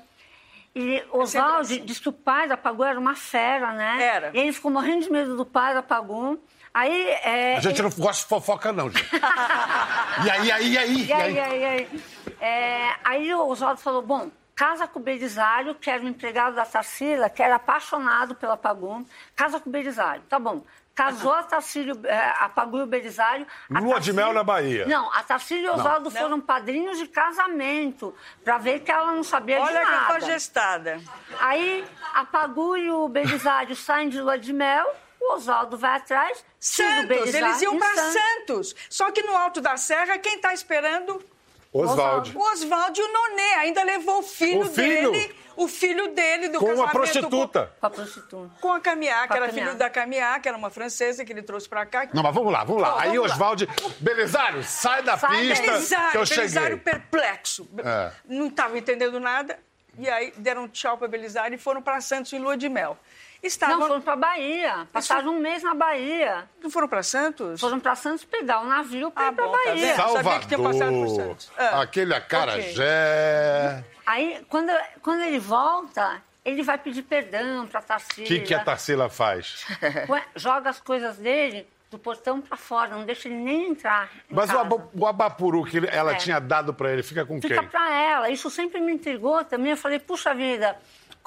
E 0.75 1.03
Oswaldo 1.11 1.61
assim. 1.61 1.83
disse 1.83 2.01
que 2.01 2.09
o 2.09 2.13
pai 2.13 2.47
da 2.47 2.55
Pagu 2.55 2.83
era 2.83 2.99
uma 2.99 3.15
fera, 3.15 3.73
né? 3.73 4.03
Era. 4.03 4.31
E 4.33 4.39
ele 4.39 4.53
ficou 4.53 4.71
morrendo 4.71 5.03
de 5.03 5.11
medo 5.11 5.35
do 5.35 5.45
pai 5.45 5.73
da 5.73 5.81
Pagu. 5.81 6.39
Aí. 6.73 7.09
É, 7.23 7.57
a 7.57 7.59
gente 7.59 7.81
ele... 7.81 7.89
não 7.89 7.97
gosta 7.97 8.23
de 8.23 8.29
fofoca, 8.29 8.71
não, 8.71 8.89
gente. 8.89 9.09
e 10.25 10.29
aí, 10.29 10.51
aí, 10.51 10.77
aí? 10.77 11.05
E 11.05 11.13
aí, 11.13 11.39
aí, 11.39 11.65
aí? 11.65 12.03
É, 12.39 12.95
aí 13.03 13.33
o 13.33 13.47
Oswaldo 13.47 13.81
falou: 13.81 14.01
bom, 14.01 14.29
casa 14.55 14.87
com 14.87 14.99
o 14.99 15.01
Belisário, 15.01 15.73
que 15.73 15.89
era 15.89 16.03
o 16.03 16.07
empregado 16.07 16.55
da 16.55 16.65
Tarsila, 16.65 17.29
que 17.29 17.41
era 17.41 17.55
apaixonado 17.55 18.35
pela 18.35 18.55
Pagu. 18.55 19.05
Casa 19.35 19.59
com 19.59 19.69
o 19.69 19.73
Belisário. 19.73 20.21
Tá 20.29 20.37
bom. 20.37 20.63
Casou 20.99 21.31
a 21.31 21.43
Tarcílio, 21.43 21.97
é, 22.03 22.33
apagou 22.39 22.81
o 22.81 22.85
Belisário. 22.85 23.47
Lua 23.69 24.01
de 24.01 24.11
mel 24.11 24.33
na 24.33 24.43
Bahia. 24.43 24.85
Não, 24.85 25.09
a 25.13 25.23
Tarcílio 25.23 25.67
e 25.67 25.69
Oswaldo 25.69 26.11
foram 26.11 26.41
padrinhos 26.41 26.97
de 26.97 27.07
casamento, 27.07 28.13
para 28.43 28.57
ver 28.57 28.81
que 28.81 28.91
ela 28.91 29.13
não 29.13 29.23
sabia 29.23 29.61
Olha 29.61 29.67
de 29.67 29.73
nada. 29.75 30.13
Olha 30.13 30.19
que 30.19 30.25
gestada. 30.25 30.99
Aí 31.39 31.85
a 32.13 32.25
Pagu 32.25 32.75
e 32.75 32.91
o 32.91 33.07
Belisário 33.07 33.77
saem 33.77 34.09
de 34.09 34.19
lua 34.19 34.37
de 34.37 34.51
mel, 34.51 34.93
o 35.21 35.35
Oswaldo 35.35 35.77
vai 35.77 35.95
atrás. 35.95 36.43
Santos, 36.59 37.33
eles 37.33 37.61
iam 37.61 37.79
para 37.79 37.95
Santos. 37.95 38.13
Santos. 38.13 38.75
Só 38.89 39.09
que 39.09 39.23
no 39.23 39.33
alto 39.37 39.61
da 39.61 39.77
serra, 39.77 40.17
quem 40.17 40.35
está 40.35 40.53
esperando? 40.53 41.23
Oswaldo. 41.71 42.37
O 42.37 42.41
Oswaldo 42.51 42.99
e 42.99 43.03
o 43.03 43.13
Nonê 43.13 43.53
ainda 43.59 43.83
levou 43.83 44.19
o 44.19 44.23
filho, 44.23 44.61
o 44.61 44.65
filho? 44.65 45.11
dele 45.11 45.35
o 45.59 45.67
filho 45.67 46.07
dele 46.13 46.47
do 46.47 46.57
com 46.57 46.67
casamento... 46.67 46.85
Uma 46.85 46.91
prostituta. 46.91 47.73
Com, 47.79 47.85
a 47.85 47.89
prostituta. 47.89 48.51
Com 48.61 48.73
a 48.73 48.79
Camiá, 48.79 49.27
que 49.27 49.33
era 49.33 49.51
filho 49.51 49.75
da 49.75 49.89
Camiá, 49.89 50.39
que 50.39 50.47
era 50.47 50.57
uma 50.57 50.69
francesa 50.69 51.25
que 51.25 51.33
ele 51.33 51.41
trouxe 51.41 51.67
pra 51.67 51.85
cá. 51.85 52.07
Não, 52.13 52.23
mas 52.23 52.33
vamos 52.33 52.53
lá, 52.53 52.63
vamos 52.63 52.81
lá. 52.81 53.01
Aí, 53.01 53.19
Oswaldo... 53.19 53.67
Belisário, 53.99 54.63
sai 54.63 55.03
da 55.03 55.17
sai 55.17 55.41
pista 55.41 55.71
Belisário, 55.71 56.11
que 56.11 56.17
eu 56.17 56.25
cheguei. 56.25 56.43
Belisário 56.43 56.77
perplexo. 56.79 57.69
É. 57.77 58.11
Não 58.25 58.47
estava 58.47 58.77
entendendo 58.77 59.19
nada. 59.19 59.59
E 59.97 60.09
aí 60.09 60.33
deram 60.37 60.65
tchau 60.69 60.97
pra 60.97 61.09
Belisário 61.09 61.55
e 61.55 61.57
foram 61.57 61.81
para 61.81 61.99
Santos 61.99 62.31
em 62.31 62.39
lua 62.39 62.55
de 62.55 62.69
mel. 62.69 62.97
Estavam... 63.41 63.79
Não, 63.79 63.87
foram 63.87 64.01
para 64.01 64.15
Bahia. 64.15 64.87
Passaram 64.91 65.35
um 65.35 65.39
mês 65.39 65.63
na 65.63 65.73
Bahia. 65.73 66.49
Não 66.61 66.69
foram 66.69 66.87
para 66.87 67.01
Santos? 67.01 67.59
Foram 67.59 67.79
para 67.79 67.95
Santos 67.95 68.25
pegar 68.25 68.59
o 68.61 68.65
um 68.65 68.67
navio 68.67 69.09
para 69.11 69.27
ah, 69.27 69.31
ir 69.31 69.35
para 69.35 69.45
tá 69.45 69.51
Bahia. 69.51 69.95
Tá 69.95 70.07
Salvador, 70.07 70.47
que 70.47 70.57
passado 70.57 70.91
por 70.91 71.09
Santos. 71.09 71.51
Ah. 71.57 71.81
Aquele 71.81 72.13
acarajé. 72.13 73.77
Okay. 73.79 73.99
Aí, 74.05 74.45
quando, 74.49 74.71
quando 75.01 75.21
ele 75.21 75.39
volta, 75.39 76.21
ele 76.43 76.63
vai 76.63 76.77
pedir 76.77 77.03
perdão 77.03 77.65
para 77.67 77.79
a 77.79 77.83
Tarsila. 77.83 78.25
O 78.25 78.27
que, 78.27 78.39
que 78.39 78.53
a 78.53 78.63
Tarsila 78.63 79.07
faz? 79.09 79.65
Joga 80.35 80.69
as 80.69 80.81
coisas 80.81 81.17
dele 81.17 81.65
do 81.89 81.97
portão 81.97 82.39
para 82.39 82.55
fora, 82.55 82.89
não 82.89 83.03
deixa 83.03 83.27
ele 83.27 83.37
nem 83.37 83.69
entrar. 83.71 84.11
Mas 84.29 84.49
o, 84.51 84.89
o, 84.93 85.07
abapuru 85.07 85.63
que 85.63 85.79
ela 85.87 86.11
é. 86.11 86.15
tinha 86.15 86.39
dado 86.39 86.71
para 86.73 86.91
ele, 86.91 87.01
fica 87.01 87.25
com 87.25 87.41
fica 87.41 87.55
quem? 87.55 87.63
Fica 87.63 87.71
para 87.71 87.95
ela. 87.95 88.29
Isso 88.29 88.49
sempre 88.49 88.79
me 88.79 88.93
intrigou 88.93 89.43
também. 89.43 89.71
Eu 89.71 89.77
falei, 89.77 89.97
puxa 89.97 90.33
vida, 90.33 90.77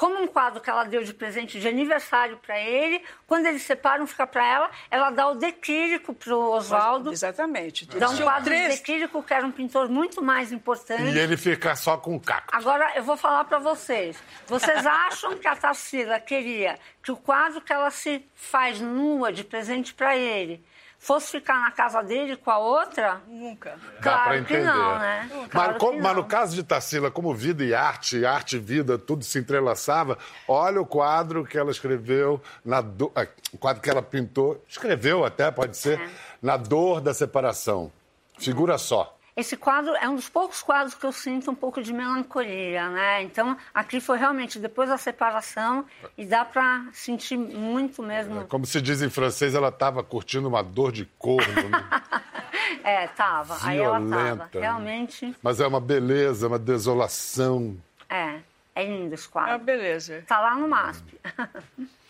como 0.03 0.21
um 0.21 0.27
quadro 0.27 0.61
que 0.61 0.69
ela 0.69 0.83
deu 0.83 1.05
de 1.05 1.15
presente 1.15 1.61
de 1.61 1.69
aniversário 1.69 2.37
para 2.39 2.59
ele, 2.59 3.01
quando 3.25 3.47
eles 3.47 3.63
separam, 3.63 4.05
fica 4.05 4.27
para 4.27 4.45
ela, 4.45 4.71
ela 4.91 5.11
dá 5.11 5.29
o 5.29 5.37
decírico 5.37 6.13
para 6.13 6.37
o 6.37 6.55
Oswaldo. 6.57 7.13
Exatamente. 7.13 7.87
Dá 7.87 8.11
um 8.11 8.17
quadro 8.17 8.47
três... 8.47 8.63
de 8.63 8.81
decírico, 8.81 9.23
que 9.23 9.33
era 9.33 9.47
um 9.47 9.53
pintor 9.53 9.89
muito 9.89 10.21
mais 10.21 10.51
importante. 10.51 11.05
E 11.05 11.17
ele 11.17 11.37
fica 11.37 11.77
só 11.77 11.97
com 11.97 12.17
o 12.17 12.21
cacto. 12.21 12.53
Agora, 12.53 12.91
eu 12.97 13.05
vou 13.05 13.17
falar 13.17 13.45
para 13.45 13.61
vocês. 13.61 14.21
Vocês 14.49 14.83
acham 14.85 15.39
que 15.39 15.47
a 15.47 15.55
Tarsila 15.55 16.19
queria 16.19 16.81
que 17.01 17.13
o 17.13 17.17
quadro 17.17 17.61
que 17.61 17.73
ela 17.73 17.93
se 17.93 18.27
faz 18.35 18.81
nua 18.81 19.33
de 19.33 19.45
presente 19.45 19.95
para 19.95 20.17
ele 20.17 20.65
fosse 21.03 21.33
ficar 21.33 21.59
na 21.59 21.73
casa 21.73 22.01
dele 22.01 22.37
com 22.37 22.49
a 22.49 22.59
outra? 22.59 23.21
Nunca. 23.27 23.77
Claro 24.01 24.45
que 24.45 24.57
não, 24.59 24.99
né? 25.01 25.29
Claro 25.51 25.77
mas, 25.81 26.01
mas, 26.01 26.17
no 26.17 26.25
caso 26.25 26.55
de 26.55 26.63
Tarsila, 26.63 27.11
como 27.11 27.35
vida 27.35 27.65
e 27.65 27.75
arte, 27.75 28.25
arte 28.25 28.55
e 28.57 28.61
vida, 28.61 28.97
tudo 28.97 29.25
se 29.25 29.37
entrelaçava, 29.37 30.17
olha 30.47 30.81
o 30.81 30.87
quadro 30.87 31.45
que 31.45 31.59
ela 31.59 31.73
escreveu, 31.73 32.41
na 32.65 32.81
do... 32.81 33.11
Ah, 33.17 33.27
o 33.53 33.59
quadro 33.59 33.83
que 33.83 33.91
ela 33.91 34.01
pintou, 34.01 34.65
escreveu 34.69 35.25
até, 35.25 35.51
pode 35.51 35.77
ser, 35.77 36.01
é. 36.01 36.09
na 36.41 36.57
dor 36.57 37.01
da 37.01 37.13
separação. 37.13 37.91
Figura 38.39 38.79
só. 38.79 39.19
Esse 39.35 39.57
quadro 39.57 39.95
é 39.97 40.07
um 40.07 40.15
dos 40.15 40.29
poucos 40.29 40.63
quadros 40.63 40.95
que 40.95 41.07
eu 41.07 41.13
sinto 41.13 41.51
um 41.51 41.55
pouco 41.55 41.83
de 41.83 41.91
melancolia, 41.91 42.91
né? 42.91 43.23
Então, 43.23 43.57
aqui 43.73 43.99
foi 43.99 44.19
realmente 44.19 44.59
depois 44.59 44.91
da 44.91 44.99
separação 44.99 45.87
e 46.19 46.27
dá 46.27 46.45
para 46.45 46.85
sentir 46.93 47.39
muito 47.39 48.03
mesmo. 48.03 48.43
É, 48.43 48.45
como 48.45 48.67
se 48.67 48.81
diz 48.83 49.01
em 49.01 49.09
francês, 49.09 49.55
ela 49.55 49.71
estava 49.71 50.03
curtindo 50.03 50.47
uma 50.49 50.63
dor 50.63 50.93
de 50.93 51.07
corno, 51.19 51.69
né? 51.71 51.85
é, 52.85 53.07
tava. 53.07 53.55
Violenta, 53.55 53.71
Aí 53.71 54.29
ela 54.29 54.37
tava, 54.37 54.51
realmente. 54.53 55.27
Né? 55.27 55.35
Mas 55.43 55.61
é 55.61 55.67
uma 55.67 55.81
beleza, 55.81 56.49
uma 56.49 56.59
desolação. 56.59 57.75
É, 58.11 58.41
é 58.75 58.85
lindo 58.85 59.15
esse 59.15 59.27
quadro. 59.27 59.53
É 59.53 59.55
uma 59.55 59.65
beleza. 59.65 60.25
Tá 60.27 60.41
lá 60.41 60.55
no 60.57 60.69
MASP. 60.69 61.19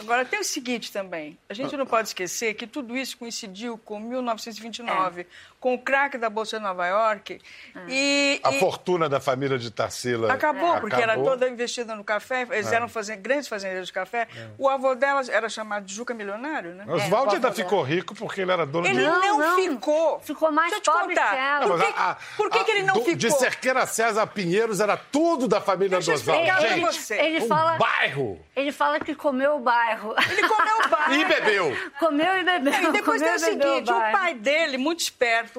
Agora, 0.00 0.24
tem 0.24 0.40
o 0.40 0.44
seguinte 0.44 0.90
também. 0.90 1.38
A 1.46 1.52
gente 1.52 1.76
não 1.76 1.84
pode 1.84 2.08
esquecer 2.08 2.54
que 2.54 2.66
tudo 2.66 2.96
isso 2.96 3.18
coincidiu 3.18 3.76
com 3.76 4.00
1929, 4.00 5.20
é. 5.20 5.26
Com 5.60 5.74
o 5.74 5.78
craque 5.78 6.16
da 6.16 6.30
Bolsa 6.30 6.56
de 6.56 6.64
Nova 6.64 6.86
York. 6.86 7.38
É. 7.76 7.80
E, 7.86 8.40
a 8.42 8.52
e... 8.52 8.58
fortuna 8.58 9.08
da 9.08 9.20
família 9.20 9.58
de 9.58 9.70
Tarsila. 9.70 10.32
Acabou, 10.32 10.76
é. 10.76 10.80
porque 10.80 10.96
Acabou. 10.96 11.22
era 11.22 11.30
toda 11.30 11.48
investida 11.48 11.94
no 11.94 12.02
café. 12.02 12.46
Eles 12.50 12.72
é. 12.72 12.76
eram 12.76 12.88
fazen... 12.88 13.20
grandes 13.20 13.46
fazendeiros 13.46 13.88
de 13.88 13.92
café. 13.92 14.26
É. 14.34 14.48
O 14.56 14.68
avô 14.68 14.94
delas 14.94 15.28
era 15.28 15.50
chamado 15.50 15.84
de 15.84 15.94
Juca 15.94 16.14
Milionário, 16.14 16.74
né? 16.74 16.86
Oswaldo 16.88 17.34
ainda 17.34 17.52
ficou 17.52 17.82
rico 17.82 18.14
porque 18.14 18.40
ele 18.40 18.50
era 18.50 18.64
dono 18.64 18.86
ele 18.86 18.94
de... 18.94 19.00
Ele 19.00 19.10
não, 19.10 19.38
não, 19.38 19.56
ficou. 19.56 20.20
Ficou 20.20 20.50
mais 20.50 20.70
Deixa 20.70 20.90
pobre 20.90 21.14
que 21.14 21.20
ela. 21.20 21.66
Por, 21.66 21.78
que, 21.78 21.84
a, 21.84 22.10
a, 22.10 22.16
por 22.36 22.50
que, 22.50 22.64
que 22.64 22.70
ele 22.70 22.82
não 22.82 22.94
do, 22.94 23.00
ficou? 23.00 23.16
De 23.16 23.30
Cerqueira 23.30 23.86
César 23.86 24.26
Pinheiros 24.28 24.80
era 24.80 24.96
tudo 24.96 25.46
da 25.46 25.60
família 25.60 25.98
Deixa 25.98 26.12
do 26.12 26.14
Oswaldo. 26.14 26.46
Gente, 26.60 27.12
ele, 27.12 27.40
um 27.44 27.48
fala, 27.48 27.76
bairro. 27.76 28.40
Ele 28.56 28.72
fala 28.72 29.00
que 29.00 29.14
comeu 29.14 29.56
o 29.56 29.60
bairro. 29.60 30.14
Ele 30.30 30.48
comeu 30.48 30.78
o 30.86 30.88
bar. 30.88 31.12
E 31.12 31.24
bebeu. 31.24 31.76
Comeu 31.98 32.38
e 32.38 32.44
bebeu. 32.44 32.72
E 32.72 32.92
depois 32.92 33.20
tem 33.20 33.34
o 33.34 33.38
seguinte, 33.38 33.90
o, 33.90 33.96
o 33.96 34.12
pai 34.12 34.34
dele, 34.34 34.78
muito 34.78 35.00
esperto, 35.00 35.49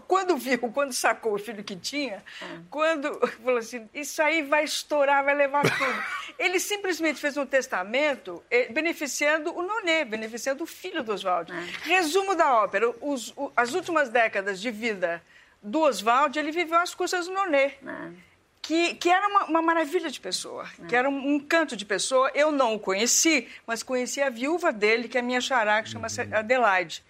quando 0.00 0.36
viu, 0.36 0.58
quando 0.58 0.92
sacou 0.92 1.34
o 1.34 1.38
filho 1.38 1.62
que 1.62 1.76
tinha, 1.76 2.22
hum. 2.42 2.64
quando 2.70 3.14
falou 3.44 3.58
assim, 3.58 3.88
isso 3.92 4.22
aí 4.22 4.42
vai 4.42 4.64
estourar, 4.64 5.24
vai 5.24 5.34
levar 5.34 5.62
tudo. 5.62 6.04
Ele 6.38 6.58
simplesmente 6.58 7.20
fez 7.20 7.36
um 7.36 7.46
testamento 7.46 8.42
eh, 8.50 8.68
beneficiando 8.72 9.54
o 9.54 9.62
Nonê, 9.62 10.04
beneficiando 10.04 10.64
o 10.64 10.66
filho 10.66 11.02
do 11.02 11.12
Oswaldo. 11.12 11.52
Hum. 11.52 11.66
Resumo 11.82 12.34
da 12.34 12.62
ópera, 12.62 12.92
os, 13.00 13.32
o, 13.36 13.52
as 13.56 13.74
últimas 13.74 14.08
décadas 14.08 14.60
de 14.60 14.70
vida 14.70 15.22
do 15.62 15.80
Oswaldo, 15.80 16.38
ele 16.38 16.50
viveu 16.50 16.78
às 16.78 16.94
custas 16.94 17.26
do 17.26 17.34
Nonê. 17.34 17.74
Hum 17.82 18.14
que, 18.62 18.94
que 18.94 19.10
era 19.10 19.26
uma, 19.26 19.44
uma, 19.46 19.60
maravilha 19.60 20.08
de 20.08 20.20
pessoa, 20.20 20.64
é. 20.82 20.86
que 20.86 20.94
era 20.94 21.10
um, 21.10 21.34
um, 21.34 21.40
canto 21.40 21.76
de 21.76 21.84
pessoa. 21.84 22.30
Eu 22.32 22.52
não 22.52 22.76
o 22.76 22.78
conheci, 22.78 23.48
mas 23.66 23.82
conheci 23.82 24.22
a 24.22 24.30
viúva 24.30 24.72
dele, 24.72 25.08
que 25.08 25.18
é 25.18 25.20
a 25.20 25.24
minha 25.24 25.40
xará, 25.40 25.82
que 25.82 25.88
chama-se 25.88 26.22
uhum. 26.22 26.36
Adelaide. 26.36 27.02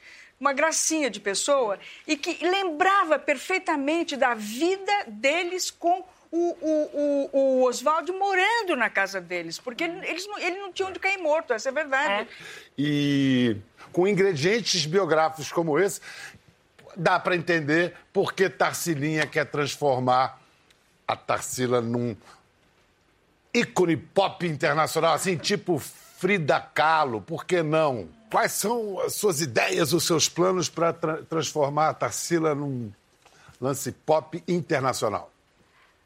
Uma 0.43 0.53
gracinha 0.53 1.09
de 1.09 1.21
pessoa 1.21 1.79
e 2.05 2.17
que 2.17 2.45
lembrava 2.45 3.17
perfeitamente 3.17 4.17
da 4.17 4.35
vida 4.35 4.93
deles 5.07 5.71
com 5.71 6.05
o, 6.33 6.57
o, 6.61 7.31
o, 7.33 7.39
o 7.39 7.63
Oswaldo 7.63 8.13
morando 8.13 8.75
na 8.75 8.91
casa 8.91 9.21
deles, 9.21 9.61
porque 9.61 9.85
ele, 9.85 10.05
eles 10.05 10.27
não, 10.27 10.39
ele 10.41 10.59
não 10.59 10.73
tinha 10.73 10.89
onde 10.89 10.99
cair 10.99 11.19
morto, 11.19 11.53
essa 11.53 11.69
é 11.69 11.71
a 11.71 11.75
verdade. 11.75 12.13
É. 12.23 12.27
E 12.77 13.57
com 13.93 14.09
ingredientes 14.09 14.85
biográficos 14.85 15.53
como 15.53 15.79
esse, 15.79 16.01
dá 16.97 17.21
para 17.21 17.37
entender 17.37 17.95
por 18.13 18.33
que 18.33 18.51
quer 19.31 19.45
transformar 19.47 20.41
a 21.07 21.15
Tarsila 21.15 21.81
num 21.81 22.17
ícone 23.55 23.97
pop 23.97 24.45
internacional, 24.45 25.15
assim, 25.15 25.37
tipo 25.37 25.81
Frida 26.23 26.61
Kahlo, 26.61 27.21
por 27.21 27.45
que 27.45 27.65
não? 27.65 28.09
Quais 28.31 28.53
são 28.53 29.01
as 29.01 29.17
suas 29.17 29.41
ideias, 29.41 29.93
os 29.93 30.05
seus 30.07 30.29
planos 30.29 30.69
para 30.69 30.93
tra 30.93 31.17
transformar 31.25 31.89
a 31.89 31.95
Tarsila 31.95 32.55
num 32.55 32.93
lance 33.61 33.91
pop 33.91 34.41
internacional? 34.47 35.33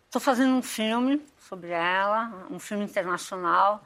Estou 0.07 0.19
fazendo 0.19 0.55
um 0.55 0.63
filme 0.63 1.21
sobre 1.39 1.69
ela, 1.69 2.33
um 2.51 2.59
filme 2.59 2.85
internacional. 2.85 3.85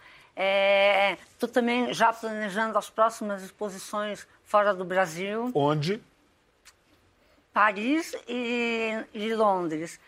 Estou 1.32 1.48
é, 1.48 1.52
também 1.52 1.92
já 1.92 2.12
planejando 2.12 2.78
as 2.78 2.88
próximas 2.88 3.42
exposições 3.42 4.24
fora 4.44 4.72
do 4.72 4.84
Brasil. 4.84 5.50
Onde? 5.52 6.00
Paris 7.52 8.14
e, 8.28 9.04
e 9.12 9.34
Londres. 9.34 9.98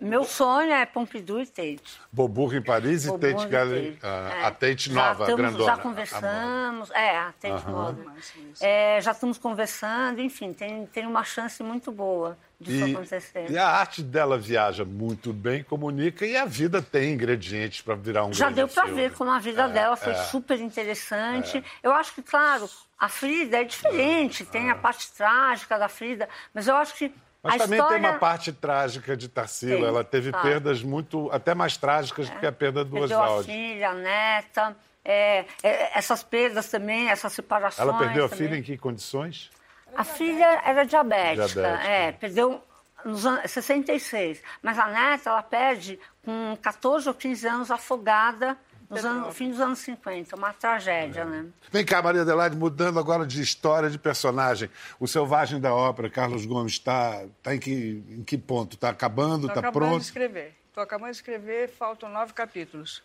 Meu 0.00 0.22
sonho 0.22 0.72
é 0.72 0.86
Pompidou 0.86 1.40
e 1.40 1.46
Tate. 1.46 2.00
Boburg 2.12 2.56
em 2.56 2.62
Paris 2.62 3.04
e 3.04 3.18
Tate 3.18 3.48
Gallery. 3.48 3.98
A, 4.00 4.06
é. 4.06 4.44
a 4.44 4.50
Tate 4.52 4.92
nova, 4.92 5.26
já 5.26 5.32
estamos, 5.32 5.64
Já 5.64 5.76
conversamos. 5.76 6.90
A, 6.92 7.00
é, 7.00 7.16
a 7.16 7.32
Tate 7.32 7.66
uhum. 7.66 7.72
nova. 7.72 8.14
É, 8.60 9.00
já 9.00 9.10
estamos 9.10 9.38
conversando, 9.38 10.20
enfim, 10.20 10.52
tem, 10.52 10.86
tem 10.86 11.04
uma 11.04 11.24
chance 11.24 11.60
muito 11.64 11.90
boa 11.90 12.38
disso 12.60 12.86
e, 12.86 12.94
acontecer. 12.94 13.50
E 13.50 13.58
a 13.58 13.66
arte 13.66 14.00
dela 14.02 14.38
viaja 14.38 14.84
muito 14.84 15.32
bem, 15.32 15.64
comunica 15.64 16.24
e 16.24 16.36
a 16.36 16.44
vida 16.44 16.80
tem 16.80 17.14
ingredientes 17.14 17.80
para 17.80 17.96
virar 17.96 18.24
um 18.24 18.32
Já 18.32 18.50
deu 18.50 18.68
para 18.68 18.86
ver 18.86 19.12
como 19.14 19.32
a 19.32 19.40
vida 19.40 19.64
é, 19.64 19.68
dela 19.68 19.96
foi 19.96 20.12
é, 20.12 20.22
super 20.24 20.60
interessante. 20.60 21.58
É. 21.58 21.62
Eu 21.82 21.92
acho 21.92 22.14
que, 22.14 22.22
claro, 22.22 22.70
a 22.98 23.08
Frida 23.08 23.60
é 23.60 23.64
diferente, 23.64 24.44
tem 24.44 24.70
a 24.70 24.76
parte 24.76 25.10
trágica 25.12 25.76
da 25.76 25.88
Frida, 25.88 26.28
mas 26.54 26.68
eu 26.68 26.76
acho 26.76 26.94
que 26.94 27.12
mas 27.42 27.54
a 27.54 27.58
também 27.58 27.78
história... 27.78 28.00
tem 28.00 28.10
uma 28.10 28.18
parte 28.18 28.52
trágica 28.52 29.16
de 29.16 29.28
Tarsila. 29.28 29.86
Ela 29.86 30.04
teve 30.04 30.32
perdas 30.32 30.82
muito, 30.82 31.30
até 31.30 31.54
mais 31.54 31.76
trágicas 31.76 32.28
é. 32.28 32.34
do 32.34 32.40
que 32.40 32.46
a 32.46 32.52
perda 32.52 32.84
do 32.84 32.92
perdeu 32.92 33.22
a 33.22 33.42
filha, 33.42 33.90
a 33.90 33.94
neta. 33.94 34.76
É, 35.04 35.44
é, 35.62 35.98
essas 35.98 36.22
perdas 36.22 36.68
também, 36.68 37.08
essas 37.08 37.32
separações. 37.32 37.88
Ela 37.88 37.96
perdeu 37.96 38.28
também. 38.28 38.46
a 38.46 38.48
filha 38.48 38.58
em 38.58 38.62
que 38.62 38.76
condições? 38.76 39.50
A 39.96 40.04
filha 40.04 40.62
era 40.64 40.84
diabética, 40.84 41.46
diabética. 41.46 41.88
É, 41.88 42.12
perdeu 42.12 42.62
nos 43.04 43.24
anos 43.24 43.50
66. 43.50 44.42
Mas 44.60 44.78
a 44.78 44.86
neta, 44.88 45.30
ela 45.30 45.42
perde 45.42 45.98
com 46.24 46.56
14 46.60 47.08
ou 47.08 47.14
15 47.14 47.46
anos 47.46 47.70
afogada 47.70 48.56
nos 48.90 49.04
anos, 49.04 49.36
fim 49.36 49.50
dos 49.50 49.60
anos 49.60 49.78
50, 49.80 50.34
uma 50.34 50.52
tragédia, 50.52 51.20
é. 51.20 51.24
né? 51.24 51.46
Vem 51.70 51.84
cá, 51.84 52.00
Maria 52.00 52.22
Adelaide, 52.22 52.56
mudando 52.56 52.98
agora 52.98 53.26
de 53.26 53.40
história, 53.42 53.90
de 53.90 53.98
personagem. 53.98 54.70
O 54.98 55.06
Selvagem 55.06 55.60
da 55.60 55.74
Ópera, 55.74 56.08
Carlos 56.08 56.46
Gomes, 56.46 56.72
está 56.72 57.24
tá 57.42 57.54
em, 57.54 57.58
que, 57.58 58.02
em 58.08 58.22
que 58.24 58.38
ponto? 58.38 58.74
Está 58.74 58.88
acabando? 58.88 59.46
Está 59.46 59.60
pronto? 59.60 59.66
Estou 59.66 59.82
acabando 59.82 59.98
de 60.00 60.06
escrever. 60.06 60.54
Estou 60.68 60.82
acabando 60.82 61.10
de 61.10 61.16
escrever, 61.16 61.68
faltam 61.68 62.08
nove 62.08 62.32
capítulos. 62.32 63.02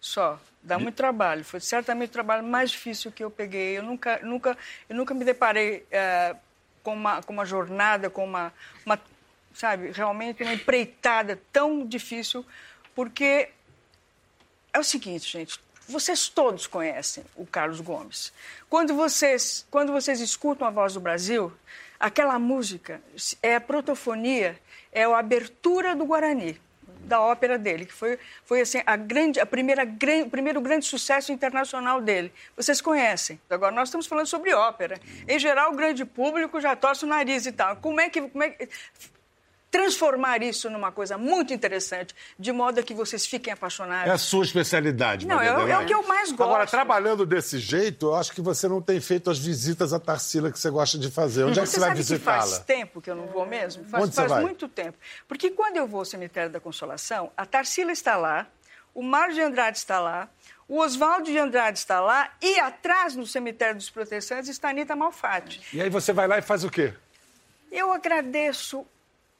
Só. 0.00 0.40
Dá 0.60 0.78
muito 0.78 0.96
trabalho. 0.96 1.44
Foi 1.44 1.60
certamente 1.60 2.10
o 2.10 2.12
trabalho 2.12 2.42
mais 2.42 2.72
difícil 2.72 3.12
que 3.12 3.22
eu 3.22 3.30
peguei. 3.30 3.78
Eu 3.78 3.84
nunca, 3.84 4.18
nunca, 4.24 4.58
eu 4.88 4.96
nunca 4.96 5.14
me 5.14 5.24
deparei 5.24 5.86
é, 5.90 6.34
com, 6.82 6.94
uma, 6.94 7.22
com 7.22 7.32
uma 7.32 7.44
jornada, 7.44 8.10
com 8.10 8.24
uma, 8.24 8.52
uma, 8.84 8.98
sabe, 9.54 9.92
realmente 9.92 10.42
uma 10.42 10.52
empreitada 10.52 11.40
tão 11.52 11.86
difícil, 11.86 12.44
porque 12.94 13.50
é 14.72 14.78
o 14.78 14.84
seguinte, 14.84 15.30
gente. 15.30 15.60
Vocês 15.88 16.28
todos 16.28 16.66
conhecem 16.66 17.24
o 17.36 17.44
Carlos 17.44 17.80
Gomes. 17.80 18.32
Quando 18.70 18.94
vocês, 18.94 19.66
quando 19.70 19.92
vocês 19.92 20.20
escutam 20.20 20.66
a 20.66 20.70
voz 20.70 20.94
do 20.94 21.00
Brasil, 21.00 21.52
aquela 21.98 22.38
música 22.38 23.02
é 23.42 23.56
a 23.56 23.60
protofonia, 23.60 24.58
é 24.92 25.04
a 25.04 25.18
abertura 25.18 25.94
do 25.94 26.04
Guarani 26.04 26.58
da 27.04 27.20
ópera 27.20 27.58
dele, 27.58 27.84
que 27.84 27.92
foi, 27.92 28.18
foi 28.44 28.60
assim, 28.60 28.80
a 28.86 28.96
grande, 28.96 29.40
a 29.40 29.46
primeira, 29.46 29.84
o 29.84 30.30
primeiro 30.30 30.60
grande 30.60 30.86
sucesso 30.86 31.32
internacional 31.32 32.00
dele. 32.00 32.32
Vocês 32.56 32.80
conhecem. 32.80 33.40
Agora, 33.50 33.74
nós 33.74 33.88
estamos 33.88 34.06
falando 34.06 34.26
sobre 34.26 34.54
ópera. 34.54 35.00
Em 35.26 35.38
geral, 35.38 35.72
o 35.72 35.76
grande 35.76 36.04
público 36.04 36.60
já 36.60 36.76
torce 36.76 37.04
o 37.04 37.08
nariz 37.08 37.44
e 37.46 37.52
tal. 37.52 37.76
Como 37.76 38.00
é 38.00 38.08
que... 38.08 38.22
Como 38.22 38.42
é, 38.42 38.56
transformar 39.72 40.42
isso 40.42 40.68
numa 40.68 40.92
coisa 40.92 41.16
muito 41.16 41.54
interessante, 41.54 42.14
de 42.38 42.52
modo 42.52 42.82
que 42.82 42.92
vocês 42.92 43.24
fiquem 43.24 43.54
apaixonados. 43.54 44.06
É 44.06 44.12
a 44.12 44.18
sua 44.18 44.44
especialidade, 44.44 45.26
Não, 45.26 45.40
é, 45.40 45.46
é, 45.46 45.78
o 45.78 45.86
que 45.86 45.94
eu 45.94 46.06
mais 46.06 46.30
gosto. 46.30 46.42
Agora, 46.42 46.66
trabalhando 46.66 47.24
desse 47.24 47.58
jeito, 47.58 48.08
eu 48.08 48.14
acho 48.14 48.32
que 48.32 48.42
você 48.42 48.68
não 48.68 48.82
tem 48.82 49.00
feito 49.00 49.30
as 49.30 49.38
visitas 49.38 49.94
à 49.94 49.98
Tarsila 49.98 50.52
que 50.52 50.58
você 50.58 50.68
gosta 50.68 50.98
de 50.98 51.10
fazer. 51.10 51.44
Onde 51.44 51.58
é 51.58 51.62
que 51.62 51.68
você, 51.70 51.76
você 51.76 51.80
vai 51.80 51.94
visitá-la? 51.94 52.40
faz 52.42 52.58
tempo 52.58 53.00
que 53.00 53.08
eu 53.08 53.16
não 53.16 53.26
vou 53.28 53.46
mesmo? 53.46 53.82
Faz, 53.84 54.04
Onde 54.04 54.14
faz 54.14 54.28
vai? 54.28 54.42
muito 54.42 54.68
tempo. 54.68 54.98
Porque 55.26 55.50
quando 55.50 55.78
eu 55.78 55.86
vou 55.86 56.00
ao 56.00 56.04
Cemitério 56.04 56.50
da 56.50 56.60
Consolação, 56.60 57.32
a 57.34 57.46
Tarsila 57.46 57.92
está 57.92 58.14
lá, 58.14 58.46
o 58.94 59.02
Mário 59.02 59.34
de 59.34 59.40
Andrade 59.40 59.78
está 59.78 59.98
lá, 59.98 60.28
o 60.68 60.80
Oswaldo 60.80 61.24
de 61.24 61.38
Andrade 61.38 61.78
está 61.78 61.98
lá 61.98 62.30
e 62.42 62.60
atrás, 62.60 63.16
no 63.16 63.26
Cemitério 63.26 63.76
dos 63.76 63.88
Protestantes, 63.88 64.50
está 64.50 64.68
a 64.68 64.70
Anitta 64.70 64.94
Malfatti. 64.94 65.62
E 65.72 65.80
aí 65.80 65.88
você 65.88 66.12
vai 66.12 66.28
lá 66.28 66.36
e 66.36 66.42
faz 66.42 66.62
o 66.62 66.70
quê? 66.70 66.92
Eu 67.70 67.90
agradeço 67.90 68.86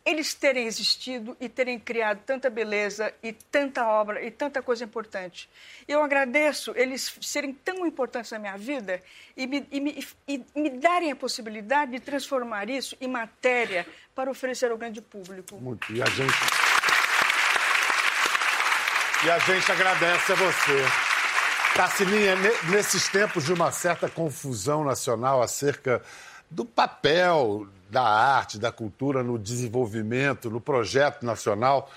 eles 0.05 0.35
terem 0.35 0.67
existido 0.67 1.37
e 1.41 1.49
terem 1.49 1.79
criado 1.79 2.21
tanta 2.27 2.51
beleza 2.51 3.13
e 3.23 3.33
tanta 3.33 3.87
obra 3.87 4.25
e 4.25 4.31
tanta 4.31 4.61
coisa 4.61 4.85
importante. 4.85 5.49
Eu 5.87 6.03
agradeço 6.03 6.73
eles 6.77 7.17
serem 7.21 7.53
tão 7.53 7.87
importantes 7.87 8.31
na 8.33 8.39
minha 8.39 8.57
vida 8.57 9.01
e 9.37 9.47
me, 9.47 9.67
e 9.71 9.81
me, 9.81 10.09
e 10.27 10.45
me 10.55 10.71
darem 10.71 11.13
a 11.13 11.17
possibilidade 11.17 11.93
de 11.93 12.01
transformar 12.01 12.69
isso 12.69 12.97
em 13.01 13.09
matéria 13.09 13.87
para 14.15 14.31
oferecer 14.31 14.71
ao 14.71 14.77
grande 14.77 15.01
público. 15.01 15.57
Muito. 15.57 15.93
E 15.93 16.03
a 16.03 16.07
gente. 16.07 16.35
E 19.25 19.31
a 19.31 19.39
gente 19.39 19.71
agradece 19.71 20.33
a 20.33 20.35
você. 20.35 20.85
Tassilinha, 21.77 22.35
nesses 22.71 23.09
tempos 23.09 23.45
de 23.45 23.53
uma 23.53 23.71
certa 23.71 24.09
confusão 24.09 24.85
nacional 24.85 25.41
acerca 25.41 26.03
do 26.53 26.65
papel 26.65 27.67
da 27.91 28.03
arte, 28.03 28.59
da 28.59 28.71
cultura 28.71 29.23
no 29.23 29.39
desenvolvimento, 29.39 30.51
no 30.51 30.61
projeto 30.61 31.25
nacional. 31.25 31.91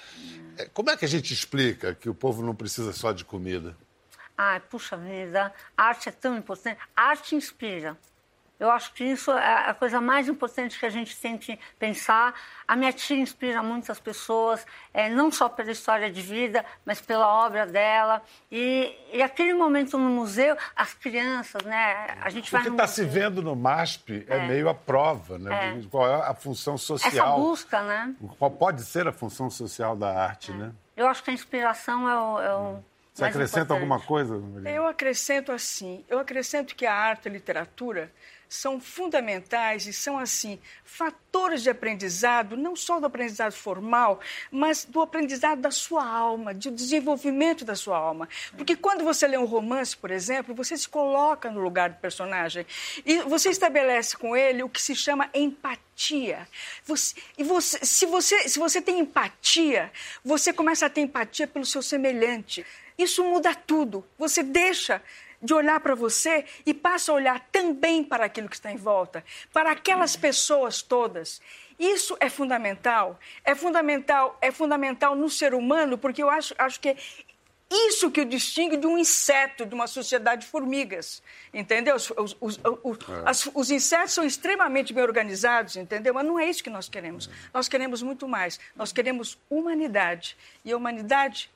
É, 0.57 0.65
como 0.65 0.89
é 0.89 0.97
que 0.97 1.05
a 1.05 1.07
gente 1.07 1.33
explica 1.33 1.93
que 1.93 2.09
o 2.09 2.15
povo 2.15 2.41
não 2.41 2.55
precisa 2.55 2.91
só 2.93 3.11
de 3.11 3.23
comida? 3.23 3.75
Ai, 4.37 4.59
puxa 4.59 4.97
vida, 4.97 5.53
arte 5.77 6.09
é 6.09 6.11
tão 6.11 6.37
importante. 6.37 6.79
Arte 6.95 7.35
inspira. 7.35 7.97
Eu 8.57 8.71
acho 8.71 8.93
que 8.93 9.03
isso 9.03 9.31
é 9.31 9.69
a 9.69 9.73
coisa 9.73 9.99
mais 9.99 10.29
importante 10.29 10.79
que 10.79 10.85
a 10.85 10.89
gente 10.89 11.17
tem 11.19 11.37
que 11.37 11.59
pensar. 11.77 12.33
A 12.65 12.75
minha 12.75 12.93
tia 12.93 13.17
inspira 13.17 13.61
muitas 13.61 13.99
pessoas, 13.99 14.65
é, 14.93 15.09
não 15.09 15.29
só 15.29 15.49
pela 15.49 15.71
história 15.71 16.09
de 16.09 16.21
vida, 16.21 16.63
mas 16.85 17.01
pela 17.01 17.27
obra 17.45 17.65
dela. 17.65 18.21
E, 18.49 18.95
e 19.11 19.21
aquele 19.21 19.53
momento 19.53 19.97
no 19.97 20.09
museu, 20.09 20.55
as 20.73 20.93
crianças, 20.93 21.63
né? 21.63 22.15
A 22.21 22.29
gente 22.29 22.49
vai. 22.49 22.61
O 22.61 22.63
que 22.63 22.69
está 22.69 22.87
se 22.87 23.03
vendo 23.03 23.41
no 23.41 23.55
MASP 23.57 24.25
é, 24.27 24.37
é, 24.37 24.47
meio 24.47 24.69
a 24.69 24.73
prova, 24.73 25.37
né? 25.37 25.77
É. 25.77 25.81
Qual 25.89 26.07
é 26.07 26.29
a 26.29 26.33
função 26.33 26.77
social? 26.77 27.27
Essa 27.27 27.35
busca, 27.35 27.81
né? 27.81 28.15
Qual 28.39 28.51
pode 28.51 28.83
ser 28.83 29.05
a 29.05 29.11
função 29.11 29.49
social 29.49 29.97
da 29.97 30.17
arte, 30.17 30.51
é. 30.51 30.55
né? 30.55 30.71
Eu 30.95 31.07
acho 31.07 31.21
que 31.21 31.29
a 31.29 31.33
inspiração 31.33 32.09
é 32.09 32.17
o. 32.17 32.41
É 32.41 32.55
o 32.55 32.83
Você 33.13 33.25
acrescenta 33.25 33.73
importante. 33.73 33.81
alguma 33.81 33.99
coisa? 33.99 34.37
Maria? 34.37 34.71
Eu 34.71 34.87
acrescento 34.87 35.51
assim. 35.51 36.05
Eu 36.07 36.19
acrescento 36.19 36.73
que 36.73 36.85
a 36.85 36.93
arte 36.93 37.25
e 37.25 37.29
a 37.29 37.31
literatura 37.33 38.09
são 38.55 38.79
fundamentais 38.79 39.85
e 39.85 39.93
são, 39.93 40.17
assim, 40.17 40.59
fatores 40.83 41.61
de 41.61 41.69
aprendizado, 41.69 42.55
não 42.55 42.75
só 42.75 42.99
do 42.99 43.05
aprendizado 43.05 43.51
formal, 43.51 44.19
mas 44.49 44.85
do 44.85 45.01
aprendizado 45.01 45.59
da 45.59 45.71
sua 45.71 46.07
alma, 46.07 46.53
do 46.53 46.71
desenvolvimento 46.71 47.65
da 47.65 47.75
sua 47.75 47.97
alma. 47.97 48.29
Porque 48.57 48.75
quando 48.75 49.03
você 49.03 49.27
lê 49.27 49.37
um 49.37 49.45
romance, 49.45 49.95
por 49.95 50.09
exemplo, 50.09 50.55
você 50.55 50.77
se 50.77 50.87
coloca 50.87 51.51
no 51.51 51.59
lugar 51.59 51.89
do 51.89 51.97
personagem 51.97 52.65
e 53.05 53.19
você 53.23 53.49
estabelece 53.49 54.15
com 54.15 54.35
ele 54.35 54.63
o 54.63 54.69
que 54.69 54.81
se 54.81 54.95
chama 54.95 55.29
empatia. 55.33 56.47
Você, 56.85 57.15
e 57.37 57.43
você, 57.43 57.85
se, 57.85 58.05
você, 58.05 58.47
se 58.47 58.57
você 58.57 58.81
tem 58.81 58.99
empatia, 58.99 59.91
você 60.23 60.53
começa 60.53 60.85
a 60.85 60.89
ter 60.89 61.01
empatia 61.01 61.47
pelo 61.47 61.65
seu 61.65 61.81
semelhante. 61.81 62.65
Isso 62.97 63.23
muda 63.23 63.53
tudo. 63.53 64.05
Você 64.17 64.41
deixa 64.41 65.01
de 65.45 65.53
olhar 65.53 65.79
para 65.79 65.95
você 65.95 66.45
e 66.65 66.73
passa 66.73 67.11
a 67.11 67.15
olhar 67.15 67.39
também 67.51 68.03
para 68.03 68.25
aquilo 68.25 68.49
que 68.49 68.55
está 68.55 68.71
em 68.71 68.77
volta, 68.77 69.23
para 69.53 69.71
aquelas 69.71 70.15
pessoas 70.15 70.81
todas. 70.81 71.41
Isso 71.77 72.17
é 72.19 72.29
fundamental. 72.29 73.19
É 73.43 73.53
fundamental, 73.53 74.37
é 74.41 74.51
fundamental 74.51 75.15
no 75.15 75.29
ser 75.29 75.53
humano, 75.53 75.97
porque 75.97 76.23
eu 76.23 76.29
acho, 76.29 76.55
acho 76.57 76.79
que 76.79 76.89
é 76.89 76.97
isso 77.69 78.11
que 78.11 78.21
o 78.21 78.25
distingue 78.25 78.77
de 78.77 78.85
um 78.85 78.97
inseto, 78.97 79.65
de 79.65 79.73
uma 79.73 79.87
sociedade 79.87 80.41
de 80.41 80.47
formigas, 80.47 81.21
entendeu? 81.53 81.95
Os, 81.95 82.11
os, 82.11 82.37
os, 82.39 82.57
é. 82.57 83.23
as, 83.25 83.49
os, 83.53 83.71
insetos 83.71 84.13
são 84.13 84.23
extremamente 84.23 84.93
bem 84.93 85.03
organizados, 85.03 85.75
entendeu? 85.75 86.13
Mas 86.13 86.25
não 86.25 86.39
é 86.39 86.45
isso 86.45 86.63
que 86.63 86.69
nós 86.69 86.87
queremos. 86.87 87.29
Nós 87.53 87.67
queremos 87.67 88.01
muito 88.03 88.27
mais. 88.27 88.59
Nós 88.75 88.91
queremos 88.91 89.37
humanidade. 89.49 90.37
E 90.63 90.71
a 90.71 90.77
humanidade 90.77 91.49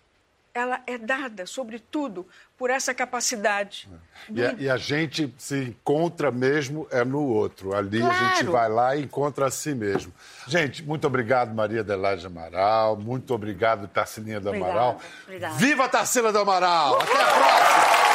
ela 0.60 0.82
é 0.86 0.98
dada, 0.98 1.45
sobretudo, 1.45 2.28
por 2.58 2.69
essa 2.69 2.93
capacidade. 2.93 3.89
É. 4.30 4.32
Do... 4.32 4.39
E, 4.39 4.45
a, 4.45 4.56
e, 4.60 4.69
a, 4.69 4.78
gente 4.78 5.34
se 5.38 5.63
encontra 5.63 6.32
mesmo 6.32 6.88
é 6.91 7.04
no 7.04 7.24
outro. 7.24 7.76
Ali 7.76 8.00
claro. 8.00 8.13
a 8.13 8.30
gente 8.30 8.45
vai 8.45 8.69
lá 8.69 8.95
e 8.95 9.04
encontra 9.04 9.48
a 9.48 9.52
si 9.52 9.74
mesmo. 9.74 10.13
Gente, 10.48 10.84
muito 10.84 11.08
obrigado, 11.08 11.54
Maria 11.54 11.82
Adelaide 11.82 12.26
Amaral. 12.26 12.98
Muito 12.98 13.34
obrigado, 13.34 13.88
Tarcilinha 13.88 14.39
do 14.39 14.50
Amaral. 14.50 15.00
Obrigada. 15.24 15.56
Viva 15.56 15.88
Tarsila 15.89 16.32
do 16.32 16.39
Amaral! 16.39 16.93
Uhul. 16.93 17.02
Até 17.02 17.22
a 17.22 17.26
próxima! 17.26 18.10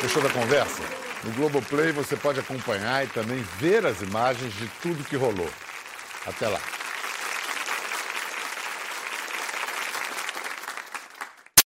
Fechou 0.00 0.22
da 0.22 0.30
conversa? 0.30 0.82
No 1.24 1.32
Globoplay 1.32 1.90
você 1.92 2.16
pode 2.16 2.38
acompanhar 2.38 3.04
e 3.04 3.08
também 3.08 3.38
ver 3.58 3.86
as 3.86 4.02
imagens 4.02 4.52
de 4.52 4.68
tudo 4.82 5.02
que 5.04 5.16
rolou. 5.16 5.48
Até 6.26 6.48
lá. 6.48 6.60